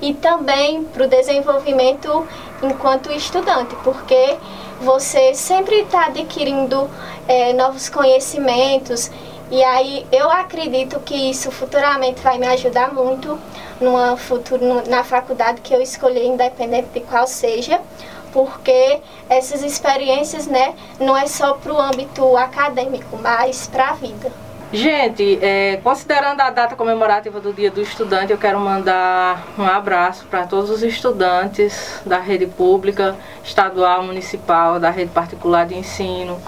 e 0.00 0.12
também 0.12 0.84
para 0.84 1.04
o 1.04 1.08
desenvolvimento 1.08 2.26
enquanto 2.62 3.10
estudante, 3.12 3.74
porque 3.84 4.36
você 4.80 5.34
sempre 5.34 5.82
está 5.82 6.06
adquirindo 6.06 6.88
é, 7.26 7.52
novos 7.52 7.88
conhecimentos 7.88 9.10
e 9.50 9.62
aí 9.62 10.04
eu 10.10 10.28
acredito 10.30 10.98
que 11.00 11.14
isso 11.14 11.50
futuramente 11.50 12.20
vai 12.20 12.36
me 12.36 12.46
ajudar 12.48 12.92
muito 12.92 13.38
numa 13.80 14.16
futuro, 14.16 14.82
na 14.88 15.04
faculdade 15.04 15.60
que 15.60 15.72
eu 15.72 15.80
escolher, 15.80 16.24
independente 16.24 16.88
de 16.92 17.00
qual 17.00 17.26
seja, 17.26 17.80
porque 18.32 19.00
essas 19.28 19.62
experiências 19.62 20.46
né, 20.46 20.74
não 20.98 21.16
é 21.16 21.26
só 21.26 21.54
para 21.54 21.72
o 21.72 21.80
âmbito 21.80 22.36
acadêmico, 22.36 23.16
mas 23.22 23.66
para 23.66 23.90
a 23.90 23.92
vida. 23.92 24.45
Gente, 24.76 25.38
é, 25.40 25.80
considerando 25.82 26.38
a 26.42 26.50
data 26.50 26.76
comemorativa 26.76 27.40
do 27.40 27.50
Dia 27.50 27.70
do 27.70 27.80
Estudante, 27.80 28.30
eu 28.30 28.36
quero 28.36 28.60
mandar 28.60 29.42
um 29.58 29.64
abraço 29.64 30.26
para 30.26 30.46
todos 30.46 30.68
os 30.68 30.82
estudantes 30.82 32.02
da 32.04 32.18
rede 32.18 32.46
pública, 32.46 33.16
estadual, 33.42 34.02
municipal, 34.02 34.78
da 34.78 34.90
rede 34.90 35.10
particular 35.12 35.64
de 35.64 35.78
ensino, 35.78 36.38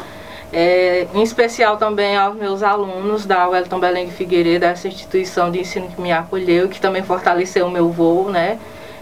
é, 0.53 1.07
em 1.15 1.23
especial 1.23 1.79
também 1.79 2.19
aos 2.19 2.37
meus 2.37 2.63
alunos 2.63 3.25
da 3.25 3.49
Wellington 3.49 3.81
Belém 3.81 4.05
de 4.05 4.13
Figueiredo, 4.13 4.67
essa 4.67 4.89
instituição 4.89 5.51
de 5.51 5.61
ensino 5.61 5.89
que 5.89 5.99
me 5.99 6.13
acolheu 6.13 6.67
e 6.67 6.69
que 6.69 6.83
também 6.83 7.03
fortaleceu 7.03 7.67
o 7.67 7.71
meu 7.71 7.89
voo, 7.89 8.29
né, 8.29 8.59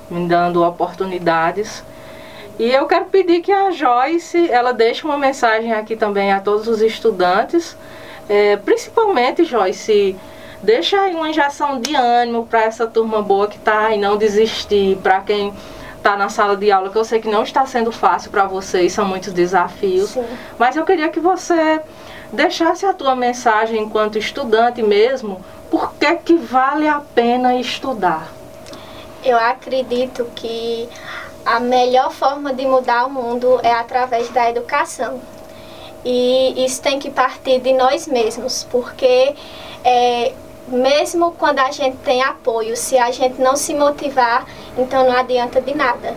me 0.09 0.29
dando 0.29 0.63
oportunidades. 0.63 1.83
E 2.61 2.71
eu 2.71 2.87
quero 2.87 3.07
pedir 3.07 3.41
que 3.41 3.51
a 3.51 3.73
Joyce, 3.73 4.49
ela 4.53 4.73
deixe 4.73 5.05
uma 5.05 5.19
mensagem 5.19 5.73
aqui 5.73 5.97
também 5.97 6.33
a 6.33 6.39
todos 6.39 6.69
os 6.69 6.81
estudantes, 6.81 7.77
é, 8.29 8.57
principalmente, 8.57 9.45
Joyce, 9.45 10.17
deixa 10.63 11.01
aí 11.01 11.15
uma 11.15 11.29
injeção 11.29 11.81
de 11.81 11.95
ânimo 11.95 12.47
para 12.47 12.65
essa 12.65 12.87
turma 12.87 13.23
boa 13.23 13.47
que 13.47 13.57
está 13.57 13.95
e 13.95 13.99
não 13.99 14.17
desistir, 14.17 14.97
para 14.99 15.21
quem 15.21 15.53
está 15.97 16.17
na 16.17 16.29
sala 16.29 16.57
de 16.57 16.71
aula, 16.71 16.91
que 16.91 16.97
eu 16.97 17.05
sei 17.05 17.21
que 17.21 17.29
não 17.29 17.43
está 17.43 17.67
sendo 17.67 17.91
fácil 17.91 18.31
para 18.31 18.47
vocês, 18.47 18.93
são 18.93 19.05
muitos 19.05 19.33
desafios. 19.33 20.11
Sim. 20.11 20.25
Mas 20.59 20.77
eu 20.77 20.85
queria 20.85 21.09
que 21.09 21.19
você 21.19 21.81
deixasse 22.33 22.87
a 22.87 22.93
tua 22.93 23.17
mensagem 23.17 23.83
enquanto 23.83 24.19
estudante 24.19 24.83
mesmo, 24.83 25.45
por 25.71 25.95
que 25.95 26.15
que 26.17 26.37
vale 26.37 26.87
a 26.87 27.01
pena 27.15 27.57
estudar? 27.57 28.29
Eu 29.25 29.37
acredito 29.37 30.27
que 30.35 30.89
a 31.45 31.59
melhor 31.59 32.13
forma 32.13 32.53
de 32.53 32.67
mudar 32.67 33.07
o 33.07 33.11
mundo 33.11 33.59
é 33.63 33.73
através 33.73 34.29
da 34.31 34.49
educação. 34.49 35.21
E 36.09 36.65
isso 36.65 36.81
tem 36.81 37.01
que 37.01 37.11
partir 37.11 37.59
de 37.59 37.73
nós 37.73 38.07
mesmos, 38.07 38.65
porque 38.71 39.35
é, 39.85 40.33
mesmo 40.69 41.33
quando 41.33 41.59
a 41.59 41.73
gente 41.73 41.97
tem 41.97 42.23
apoio, 42.23 42.77
se 42.77 42.97
a 42.97 43.11
gente 43.11 43.43
não 43.43 43.57
se 43.57 43.75
motivar, 43.75 44.47
então 44.79 45.05
não 45.05 45.17
adianta 45.17 45.61
de 45.61 45.75
nada. 45.75 46.15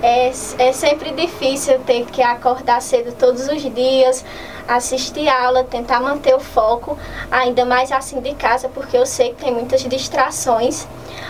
É, 0.00 0.28
é 0.28 0.72
sempre 0.72 1.10
difícil 1.10 1.80
ter 1.80 2.06
que 2.06 2.22
acordar 2.22 2.80
cedo 2.80 3.12
todos 3.12 3.48
os 3.48 3.60
dias, 3.74 4.24
assistir 4.68 5.28
aula, 5.28 5.64
tentar 5.64 5.98
manter 5.98 6.36
o 6.36 6.38
foco, 6.38 6.96
ainda 7.28 7.64
mais 7.64 7.90
assim 7.90 8.20
de 8.20 8.36
casa, 8.36 8.68
porque 8.68 8.96
eu 8.96 9.04
sei 9.04 9.30
que 9.30 9.44
tem 9.44 9.52
muitas 9.52 9.82
distrações 9.82 10.86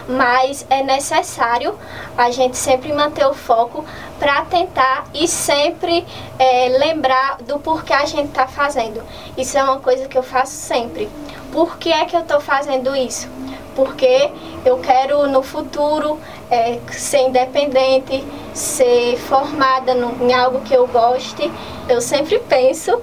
mas 0.08 0.66
é 0.68 0.82
necessário 0.82 1.74
a 2.16 2.30
gente 2.30 2.56
sempre 2.56 2.92
manter 2.92 3.26
o 3.26 3.34
foco 3.34 3.84
para 4.18 4.42
tentar 4.42 5.04
e 5.14 5.26
sempre 5.26 6.04
é, 6.38 6.68
lembrar 6.68 7.38
do 7.38 7.58
porquê 7.58 7.92
a 7.92 8.04
gente 8.04 8.28
está 8.28 8.46
fazendo. 8.46 9.02
Isso 9.36 9.56
é 9.58 9.64
uma 9.64 9.80
coisa 9.80 10.06
que 10.06 10.16
eu 10.16 10.22
faço 10.22 10.52
sempre. 10.52 11.08
Por 11.52 11.78
que 11.78 11.92
é 11.92 12.04
que 12.04 12.16
eu 12.16 12.20
estou 12.20 12.40
fazendo 12.40 12.94
isso? 12.94 13.28
Porque 13.74 14.30
eu 14.64 14.78
quero 14.78 15.26
no 15.26 15.42
futuro 15.42 16.20
é, 16.50 16.78
ser 16.92 17.28
independente, 17.28 18.24
ser 18.52 19.16
formada 19.18 19.94
no, 19.94 20.24
em 20.24 20.32
algo 20.32 20.60
que 20.60 20.74
eu 20.74 20.86
goste. 20.86 21.50
Eu 21.88 22.00
sempre 22.00 22.38
penso 22.40 23.00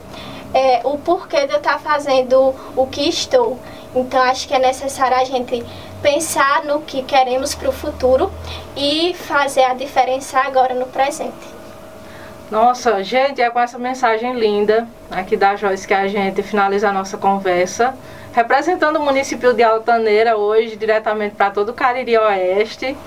é, 0.53 0.81
o 0.83 0.97
porquê 0.97 1.45
de 1.45 1.53
eu 1.53 1.57
estar 1.57 1.73
tá 1.73 1.79
fazendo 1.79 2.53
o 2.75 2.87
que 2.87 3.07
estou. 3.07 3.59
Então 3.93 4.21
acho 4.21 4.47
que 4.47 4.53
é 4.53 4.59
necessário 4.59 5.17
a 5.17 5.23
gente 5.25 5.63
pensar 6.01 6.63
no 6.63 6.81
que 6.81 7.03
queremos 7.03 7.53
para 7.55 7.69
o 7.69 7.71
futuro 7.71 8.31
e 8.75 9.13
fazer 9.13 9.63
a 9.63 9.73
diferença 9.73 10.39
agora 10.39 10.73
no 10.73 10.87
presente. 10.87 11.61
Nossa, 12.49 13.01
gente, 13.01 13.41
é 13.41 13.49
com 13.49 13.59
essa 13.59 13.77
mensagem 13.77 14.33
linda 14.33 14.85
aqui 15.09 15.37
da 15.37 15.55
Joyce 15.55 15.87
que 15.87 15.93
a 15.93 16.07
gente 16.07 16.43
finaliza 16.43 16.89
a 16.89 16.91
nossa 16.91 17.17
conversa. 17.17 17.95
Representando 18.33 18.97
o 18.97 19.01
município 19.01 19.53
de 19.53 19.63
Altaneira 19.63 20.35
hoje, 20.35 20.75
diretamente 20.75 21.35
para 21.35 21.49
todo 21.51 21.69
o 21.69 21.73
Cariri 21.73 22.17
Oeste. 22.17 22.97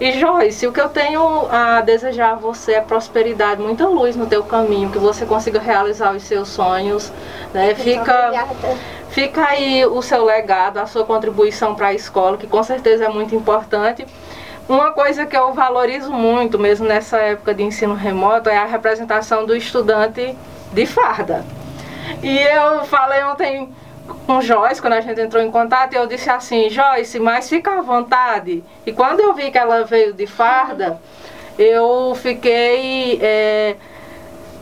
E 0.00 0.12
Joyce, 0.12 0.66
o 0.66 0.72
que 0.72 0.80
eu 0.80 0.88
tenho 0.88 1.46
a 1.50 1.82
desejar 1.82 2.32
a 2.32 2.34
você 2.34 2.72
é 2.72 2.80
prosperidade, 2.80 3.60
muita 3.60 3.86
luz 3.86 4.16
no 4.16 4.26
teu 4.26 4.42
caminho, 4.42 4.90
que 4.90 4.98
você 4.98 5.26
consiga 5.26 5.60
realizar 5.60 6.12
os 6.12 6.22
seus 6.22 6.48
sonhos. 6.48 7.12
Né? 7.52 7.74
Fica. 7.74 8.28
Obrigada 8.28 8.54
Fica 9.10 9.44
aí 9.44 9.84
o 9.84 10.00
seu 10.02 10.24
legado, 10.24 10.78
a 10.78 10.86
sua 10.86 11.04
contribuição 11.04 11.74
para 11.74 11.88
a 11.88 11.94
escola, 11.94 12.36
que 12.36 12.46
com 12.46 12.62
certeza 12.62 13.04
é 13.04 13.08
muito 13.08 13.34
importante. 13.34 14.06
Uma 14.68 14.92
coisa 14.92 15.26
que 15.26 15.36
eu 15.36 15.52
valorizo 15.52 16.12
muito, 16.12 16.58
mesmo 16.58 16.86
nessa 16.86 17.18
época 17.18 17.52
de 17.52 17.62
ensino 17.62 17.94
remoto, 17.94 18.48
é 18.48 18.56
a 18.56 18.66
representação 18.66 19.44
do 19.44 19.56
estudante 19.56 20.36
de 20.72 20.86
farda. 20.86 21.44
E 22.22 22.38
eu 22.38 22.84
falei 22.84 23.24
ontem 23.24 23.68
com 24.26 24.40
Joyce, 24.40 24.80
quando 24.80 24.94
a 24.94 25.00
gente 25.00 25.20
entrou 25.20 25.42
em 25.42 25.50
contato, 25.50 25.94
eu 25.94 26.06
disse 26.06 26.30
assim, 26.30 26.70
Joyce, 26.70 27.18
mas 27.18 27.48
fica 27.48 27.78
à 27.78 27.82
vontade. 27.82 28.62
E 28.86 28.92
quando 28.92 29.20
eu 29.20 29.34
vi 29.34 29.50
que 29.50 29.58
ela 29.58 29.84
veio 29.84 30.12
de 30.12 30.26
farda, 30.26 31.00
eu 31.58 32.14
fiquei 32.14 33.18
é, 33.20 33.76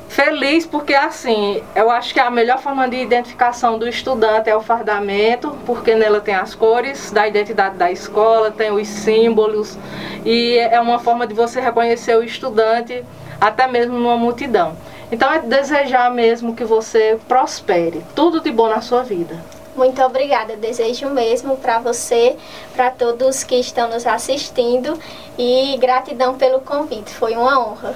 Feliz 0.08 0.66
porque 0.66 0.94
assim, 0.94 1.62
eu 1.76 1.90
acho 1.90 2.14
que 2.14 2.18
a 2.18 2.30
melhor 2.30 2.58
forma 2.58 2.88
de 2.88 2.96
identificação 2.96 3.78
do 3.78 3.86
estudante 3.86 4.48
é 4.48 4.56
o 4.56 4.60
fardamento, 4.60 5.56
porque 5.66 5.94
nela 5.94 6.20
tem 6.20 6.34
as 6.34 6.54
cores 6.54 7.10
da 7.10 7.28
identidade 7.28 7.76
da 7.76 7.92
escola, 7.92 8.50
tem 8.50 8.70
os 8.70 8.88
símbolos 8.88 9.78
e 10.24 10.58
é 10.58 10.80
uma 10.80 10.98
forma 10.98 11.26
de 11.26 11.34
você 11.34 11.60
reconhecer 11.60 12.16
o 12.16 12.24
estudante 12.24 13.04
até 13.40 13.66
mesmo 13.66 13.98
numa 13.98 14.16
multidão. 14.16 14.74
Então 15.12 15.30
é 15.32 15.40
desejar 15.40 16.10
mesmo 16.10 16.54
que 16.54 16.64
você 16.64 17.18
prospere, 17.28 18.02
tudo 18.14 18.40
de 18.40 18.50
bom 18.50 18.68
na 18.68 18.80
sua 18.80 19.02
vida. 19.02 19.36
Muito 19.76 20.02
obrigada, 20.02 20.56
desejo 20.56 21.08
mesmo 21.10 21.56
para 21.56 21.78
você, 21.78 22.36
para 22.74 22.90
todos 22.90 23.44
que 23.44 23.54
estão 23.54 23.88
nos 23.88 24.06
assistindo 24.06 24.98
e 25.38 25.76
gratidão 25.78 26.34
pelo 26.34 26.60
convite, 26.60 27.10
foi 27.10 27.34
uma 27.36 27.60
honra. 27.60 27.94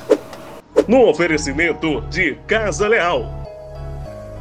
No 0.88 1.08
oferecimento 1.08 2.00
de 2.10 2.34
Casa 2.46 2.88
Leal. 2.88 3.24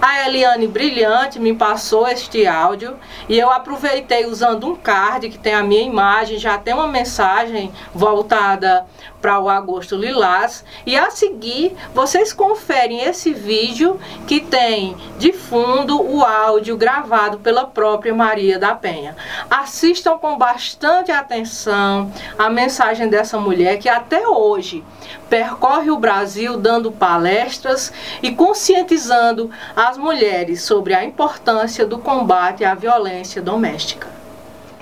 A 0.00 0.26
Eliane 0.26 0.66
Brilhante 0.66 1.38
me 1.38 1.54
passou 1.54 2.06
este 2.06 2.46
áudio 2.46 2.96
e 3.28 3.38
eu 3.38 3.50
aproveitei 3.50 4.26
usando 4.26 4.66
um 4.66 4.76
card 4.76 5.28
que 5.30 5.38
tem 5.38 5.54
a 5.54 5.62
minha 5.62 5.82
imagem, 5.82 6.38
já 6.38 6.58
tem 6.58 6.74
uma 6.74 6.86
mensagem 6.86 7.72
voltada 7.94 8.86
para 9.20 9.38
o 9.38 9.48
Agosto 9.48 9.96
Lilás. 9.96 10.64
E 10.86 10.96
a 10.96 11.10
seguir, 11.10 11.76
vocês 11.94 12.32
conferem 12.32 13.02
esse 13.04 13.32
vídeo 13.32 14.00
que 14.26 14.40
tem 14.40 14.96
de 15.18 15.32
fundo 15.32 16.00
o 16.00 16.22
áudio 16.22 16.76
gravado 16.76 17.38
pela 17.38 17.66
própria 17.66 18.14
Maria 18.14 18.58
da 18.58 18.74
Penha. 18.74 19.16
Assistam 19.50 20.18
com 20.18 20.36
bastante 20.36 21.12
atenção 21.12 22.12
a 22.38 22.48
mensagem 22.48 23.08
dessa 23.08 23.38
mulher 23.38 23.78
que 23.78 23.88
até 23.88 24.26
hoje 24.26 24.84
percorre 25.28 25.90
o 25.90 25.98
Brasil 25.98 26.56
dando 26.56 26.92
palestras 26.92 27.92
e 28.22 28.30
conscientizando 28.32 29.50
as 29.74 29.96
mulheres 29.96 30.62
sobre 30.62 30.94
a 30.94 31.04
importância 31.04 31.86
do 31.86 31.98
combate 31.98 32.64
à 32.64 32.74
violência 32.74 33.40
doméstica. 33.40 34.08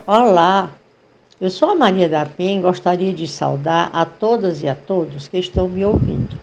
Olá, 0.06 0.70
eu 1.40 1.50
sou 1.50 1.70
a 1.70 1.74
Maria 1.74 2.08
da 2.08 2.26
Penha 2.26 2.58
e 2.58 2.62
gostaria 2.62 3.12
de 3.12 3.28
saudar 3.28 3.90
a 3.92 4.04
todas 4.04 4.62
e 4.62 4.68
a 4.68 4.74
todos 4.74 5.28
que 5.28 5.38
estão 5.38 5.68
me 5.68 5.84
ouvindo. 5.84 6.38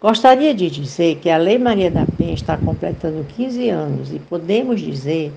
Gostaria 0.00 0.52
de 0.52 0.68
dizer 0.68 1.16
que 1.16 1.30
a 1.30 1.38
Lei 1.38 1.58
Maria 1.58 1.90
da 1.90 2.04
Penha 2.04 2.34
está 2.34 2.56
completando 2.56 3.24
15 3.36 3.70
anos 3.70 4.12
e 4.12 4.18
podemos 4.18 4.80
dizer 4.80 5.32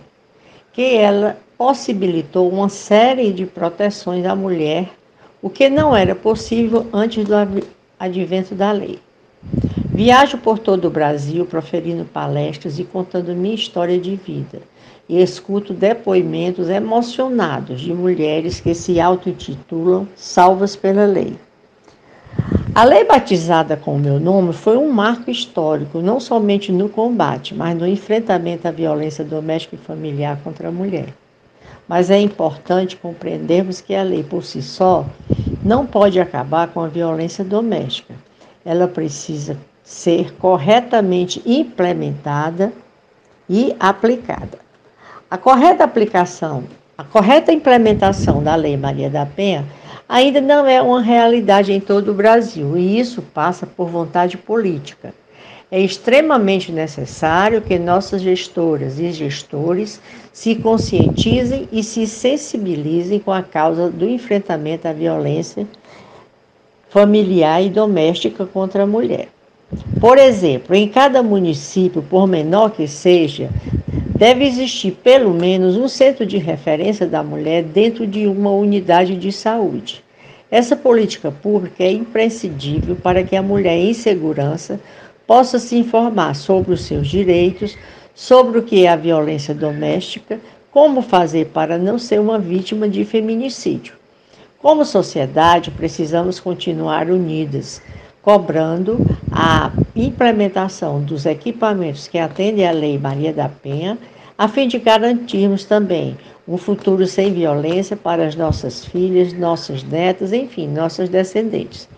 que 0.74 0.96
ela 0.96 1.38
possibilitou 1.58 2.50
uma 2.50 2.68
série 2.68 3.32
de 3.32 3.46
proteções 3.46 4.26
à 4.26 4.36
mulher, 4.36 4.90
o 5.42 5.50
que 5.50 5.70
não 5.70 5.96
era 5.96 6.16
possível 6.16 6.88
antes 6.92 7.26
do 7.26 7.34
advento 8.00 8.56
da 8.56 8.72
lei. 8.72 9.00
Viajo 9.94 10.38
por 10.38 10.60
todo 10.60 10.86
o 10.86 10.92
Brasil 10.92 11.46
proferindo 11.46 12.06
palestras 12.06 12.80
e 12.80 12.84
contando 12.84 13.36
minha 13.36 13.56
história 13.56 13.98
de 13.98 14.16
vida 14.16 14.62
e 15.10 15.22
escuto 15.22 15.74
depoimentos 15.74 16.70
emocionados 16.70 17.82
de 17.82 17.94
mulheres 17.94 18.60
que 18.60 18.74
se 18.74 19.00
autotitulam 19.00 20.08
salvas 20.16 20.76
pela 20.76 21.06
lei. 21.06 21.36
A 22.76 22.84
lei 22.84 23.06
batizada 23.06 23.76
com 23.76 23.96
o 23.96 24.00
meu 24.00 24.20
nome 24.20 24.54
foi 24.54 24.78
um 24.78 24.92
marco 24.92 25.32
histórico, 25.32 26.00
não 26.00 26.20
somente 26.20 26.72
no 26.72 26.88
combate, 26.88 27.56
mas 27.56 27.76
no 27.76 27.88
enfrentamento 27.88 28.68
à 28.68 28.72
violência 28.72 29.24
doméstica 29.24 29.76
e 29.76 29.80
familiar 29.80 30.40
contra 30.44 30.68
a 30.68 30.72
mulher. 30.72 31.14
Mas 31.88 32.12
é 32.12 32.20
importante 32.20 32.98
compreendermos 32.98 33.80
que 33.80 33.96
a 33.96 34.04
lei 34.04 34.24
por 34.24 34.44
si 34.44 34.62
só 34.62 35.06
não 35.64 35.86
pode 35.86 36.20
acabar 36.20 36.68
com 36.68 36.82
a 36.82 36.88
violência 36.88 37.44
doméstica. 37.44 38.14
Ela 38.66 38.88
precisa 38.88 39.58
ser 39.84 40.34
corretamente 40.34 41.42
implementada 41.46 42.74
e 43.50 43.74
aplicada. 43.80 44.60
A 45.32 45.38
correta 45.38 45.86
aplicação, 45.86 46.66
a 46.98 47.04
correta 47.04 47.54
implementação 47.54 48.44
da 48.44 48.56
Lei 48.56 48.76
Maria 48.76 49.10
da 49.10 49.26
Penha 49.26 49.66
ainda 50.10 50.42
não 50.42 50.66
é 50.66 50.82
uma 50.82 51.02
realidade 51.02 51.72
em 51.72 51.80
todo 51.80 52.12
o 52.12 52.14
Brasil 52.14 52.78
e 52.78 53.00
isso 53.00 53.22
passa 53.22 53.66
por 53.66 53.88
vontade 53.88 54.38
política. 54.38 55.14
É 55.70 55.80
extremamente 55.82 56.72
necessário 56.72 57.62
que 57.62 57.78
nossas 57.78 58.22
gestoras 58.22 59.00
e 59.00 59.12
gestores 59.12 60.02
se 60.32 60.56
conscientizem 60.56 61.68
e 61.72 61.84
se 61.84 62.08
sensibilizem 62.08 63.20
com 63.20 63.32
a 63.32 63.44
causa 63.44 63.90
do 63.90 64.08
enfrentamento 64.08 64.88
à 64.88 64.94
violência 64.94 65.68
familiar 66.90 67.62
e 67.62 67.70
doméstica 67.70 68.46
contra 68.46 68.84
a 68.84 68.88
mulher. 68.88 69.28
Por 70.00 70.18
exemplo, 70.18 70.74
em 70.74 70.88
cada 70.88 71.22
município, 71.22 72.02
por 72.02 72.26
menor 72.26 72.72
que 72.72 72.88
seja, 72.88 73.50
Deve 74.18 74.46
existir 74.46 74.94
pelo 75.04 75.32
menos 75.32 75.78
um 75.78 75.88
centro 75.88 76.26
de 76.26 76.40
referência 76.40 77.06
da 77.06 77.22
mulher 77.22 77.62
dentro 77.62 78.08
de 78.08 78.26
uma 78.26 78.50
unidade 78.50 79.16
de 79.16 79.32
saúde. 79.32 80.04
Essa 80.50 80.76
política 80.76 81.30
pública 81.30 81.84
é 81.84 81.92
imprescindível 81.92 82.96
para 82.96 83.24
que 83.24 83.36
a 83.36 83.44
mulher 83.44 83.78
em 83.78 83.94
segurança 83.94 84.80
possa 85.28 85.60
se 85.60 85.76
informar 85.76 86.34
sobre 86.34 86.74
os 86.74 86.82
seus 86.82 87.08
direitos, 87.08 87.78
sobre 88.16 88.58
o 88.58 88.64
que 88.64 88.86
é 88.86 88.90
a 88.90 88.96
violência 88.96 89.54
doméstica, 89.54 90.40
como 90.72 91.02
fazer 91.02 91.48
para 91.48 91.78
não 91.78 92.00
ser 92.00 92.20
uma 92.20 92.40
vítima 92.40 92.88
de 92.88 93.04
feminicídio. 93.04 93.94
Como 94.60 94.86
sociedade, 94.86 95.70
precisamos 95.70 96.40
continuar 96.40 97.10
unidas, 97.10 97.82
cobrando 98.22 98.98
a 99.32 99.72
implementação 99.96 101.02
dos 101.02 101.26
equipamentos 101.26 102.08
que 102.08 102.18
atendem 102.18 102.68
à 102.68 102.72
Lei 102.72 102.98
Maria 102.98 103.32
da 103.32 103.48
Penha, 103.48 103.98
a 104.38 104.48
fim 104.48 104.68
de 104.68 104.78
garantirmos 104.78 105.66
também 105.66 106.16
um 106.48 106.58
futuro 106.58 107.06
sem 107.08 107.34
violência 107.34 107.98
para 107.98 108.26
as 108.26 108.36
nossas 108.36 108.86
filhas, 108.86 109.34
nossas 109.34 109.84
netas, 109.84 110.32
enfim, 110.32 110.68
nossas 110.68 111.10
descendentes. 111.10 111.90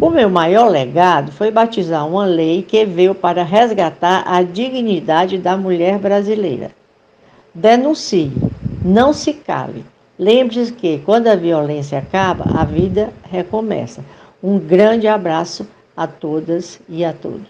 O 0.00 0.08
meu 0.08 0.30
maior 0.30 0.68
legado 0.68 1.30
foi 1.32 1.50
batizar 1.50 2.06
uma 2.08 2.24
lei 2.24 2.62
que 2.62 2.84
veio 2.84 3.14
para 3.14 3.42
resgatar 3.42 4.24
a 4.26 4.42
dignidade 4.42 5.38
da 5.38 5.56
mulher 5.56 5.98
brasileira. 5.98 6.70
Denuncie, 7.54 8.32
não 8.84 9.12
se 9.12 9.32
cale. 9.34 9.84
Lembre-se 10.18 10.72
que 10.72 10.98
quando 11.00 11.28
a 11.28 11.36
violência 11.36 11.98
acaba, 11.98 12.44
a 12.58 12.64
vida 12.64 13.12
recomeça. 13.30 14.04
Um 14.42 14.58
grande 14.58 15.06
abraço 15.06 15.66
a 15.96 16.06
todas 16.06 16.80
e 16.88 17.04
a 17.04 17.12
todos. 17.12 17.46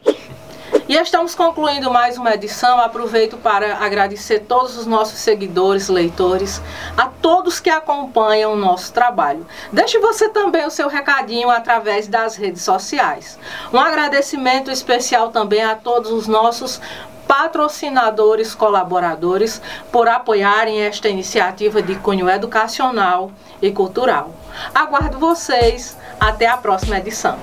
E 0.92 0.94
estamos 0.94 1.35
concluindo 1.35 1.90
mais 1.90 2.18
uma 2.18 2.35
edição. 2.35 2.78
Aproveito 2.78 3.38
para 3.38 3.78
agradecer 3.78 4.40
todos 4.40 4.76
os 4.76 4.85
nossos 4.85 5.20
seguidores, 5.20 5.88
leitores, 5.88 6.61
a 6.94 7.07
todos 7.07 7.59
que 7.59 7.70
acompanham 7.70 8.52
o 8.52 8.57
nosso 8.57 8.92
trabalho. 8.92 9.46
Deixe 9.72 9.98
você 9.98 10.28
também 10.28 10.66
o 10.66 10.70
seu 10.70 10.88
recadinho 10.88 11.48
através 11.48 12.07
das 12.07 12.37
redes 12.37 12.61
sociais. 12.61 13.38
Um 13.72 13.81
agradecimento 13.81 14.70
especial 14.70 15.31
também 15.31 15.62
a 15.62 15.74
todos 15.74 16.12
os 16.12 16.26
nossos 16.26 16.78
patrocinadores, 17.26 18.55
colaboradores, 18.55 19.62
por 19.90 20.07
apoiarem 20.11 20.83
esta 20.83 21.09
iniciativa 21.09 21.81
de 21.81 21.94
cunho 21.94 22.28
educacional 22.28 23.33
e 23.62 23.72
cultural. 23.72 24.35
Aguardo 24.74 25.18
vocês. 25.18 25.96
Até 26.20 26.46
a 26.46 26.59
próxima 26.59 26.98
edição. 26.98 27.38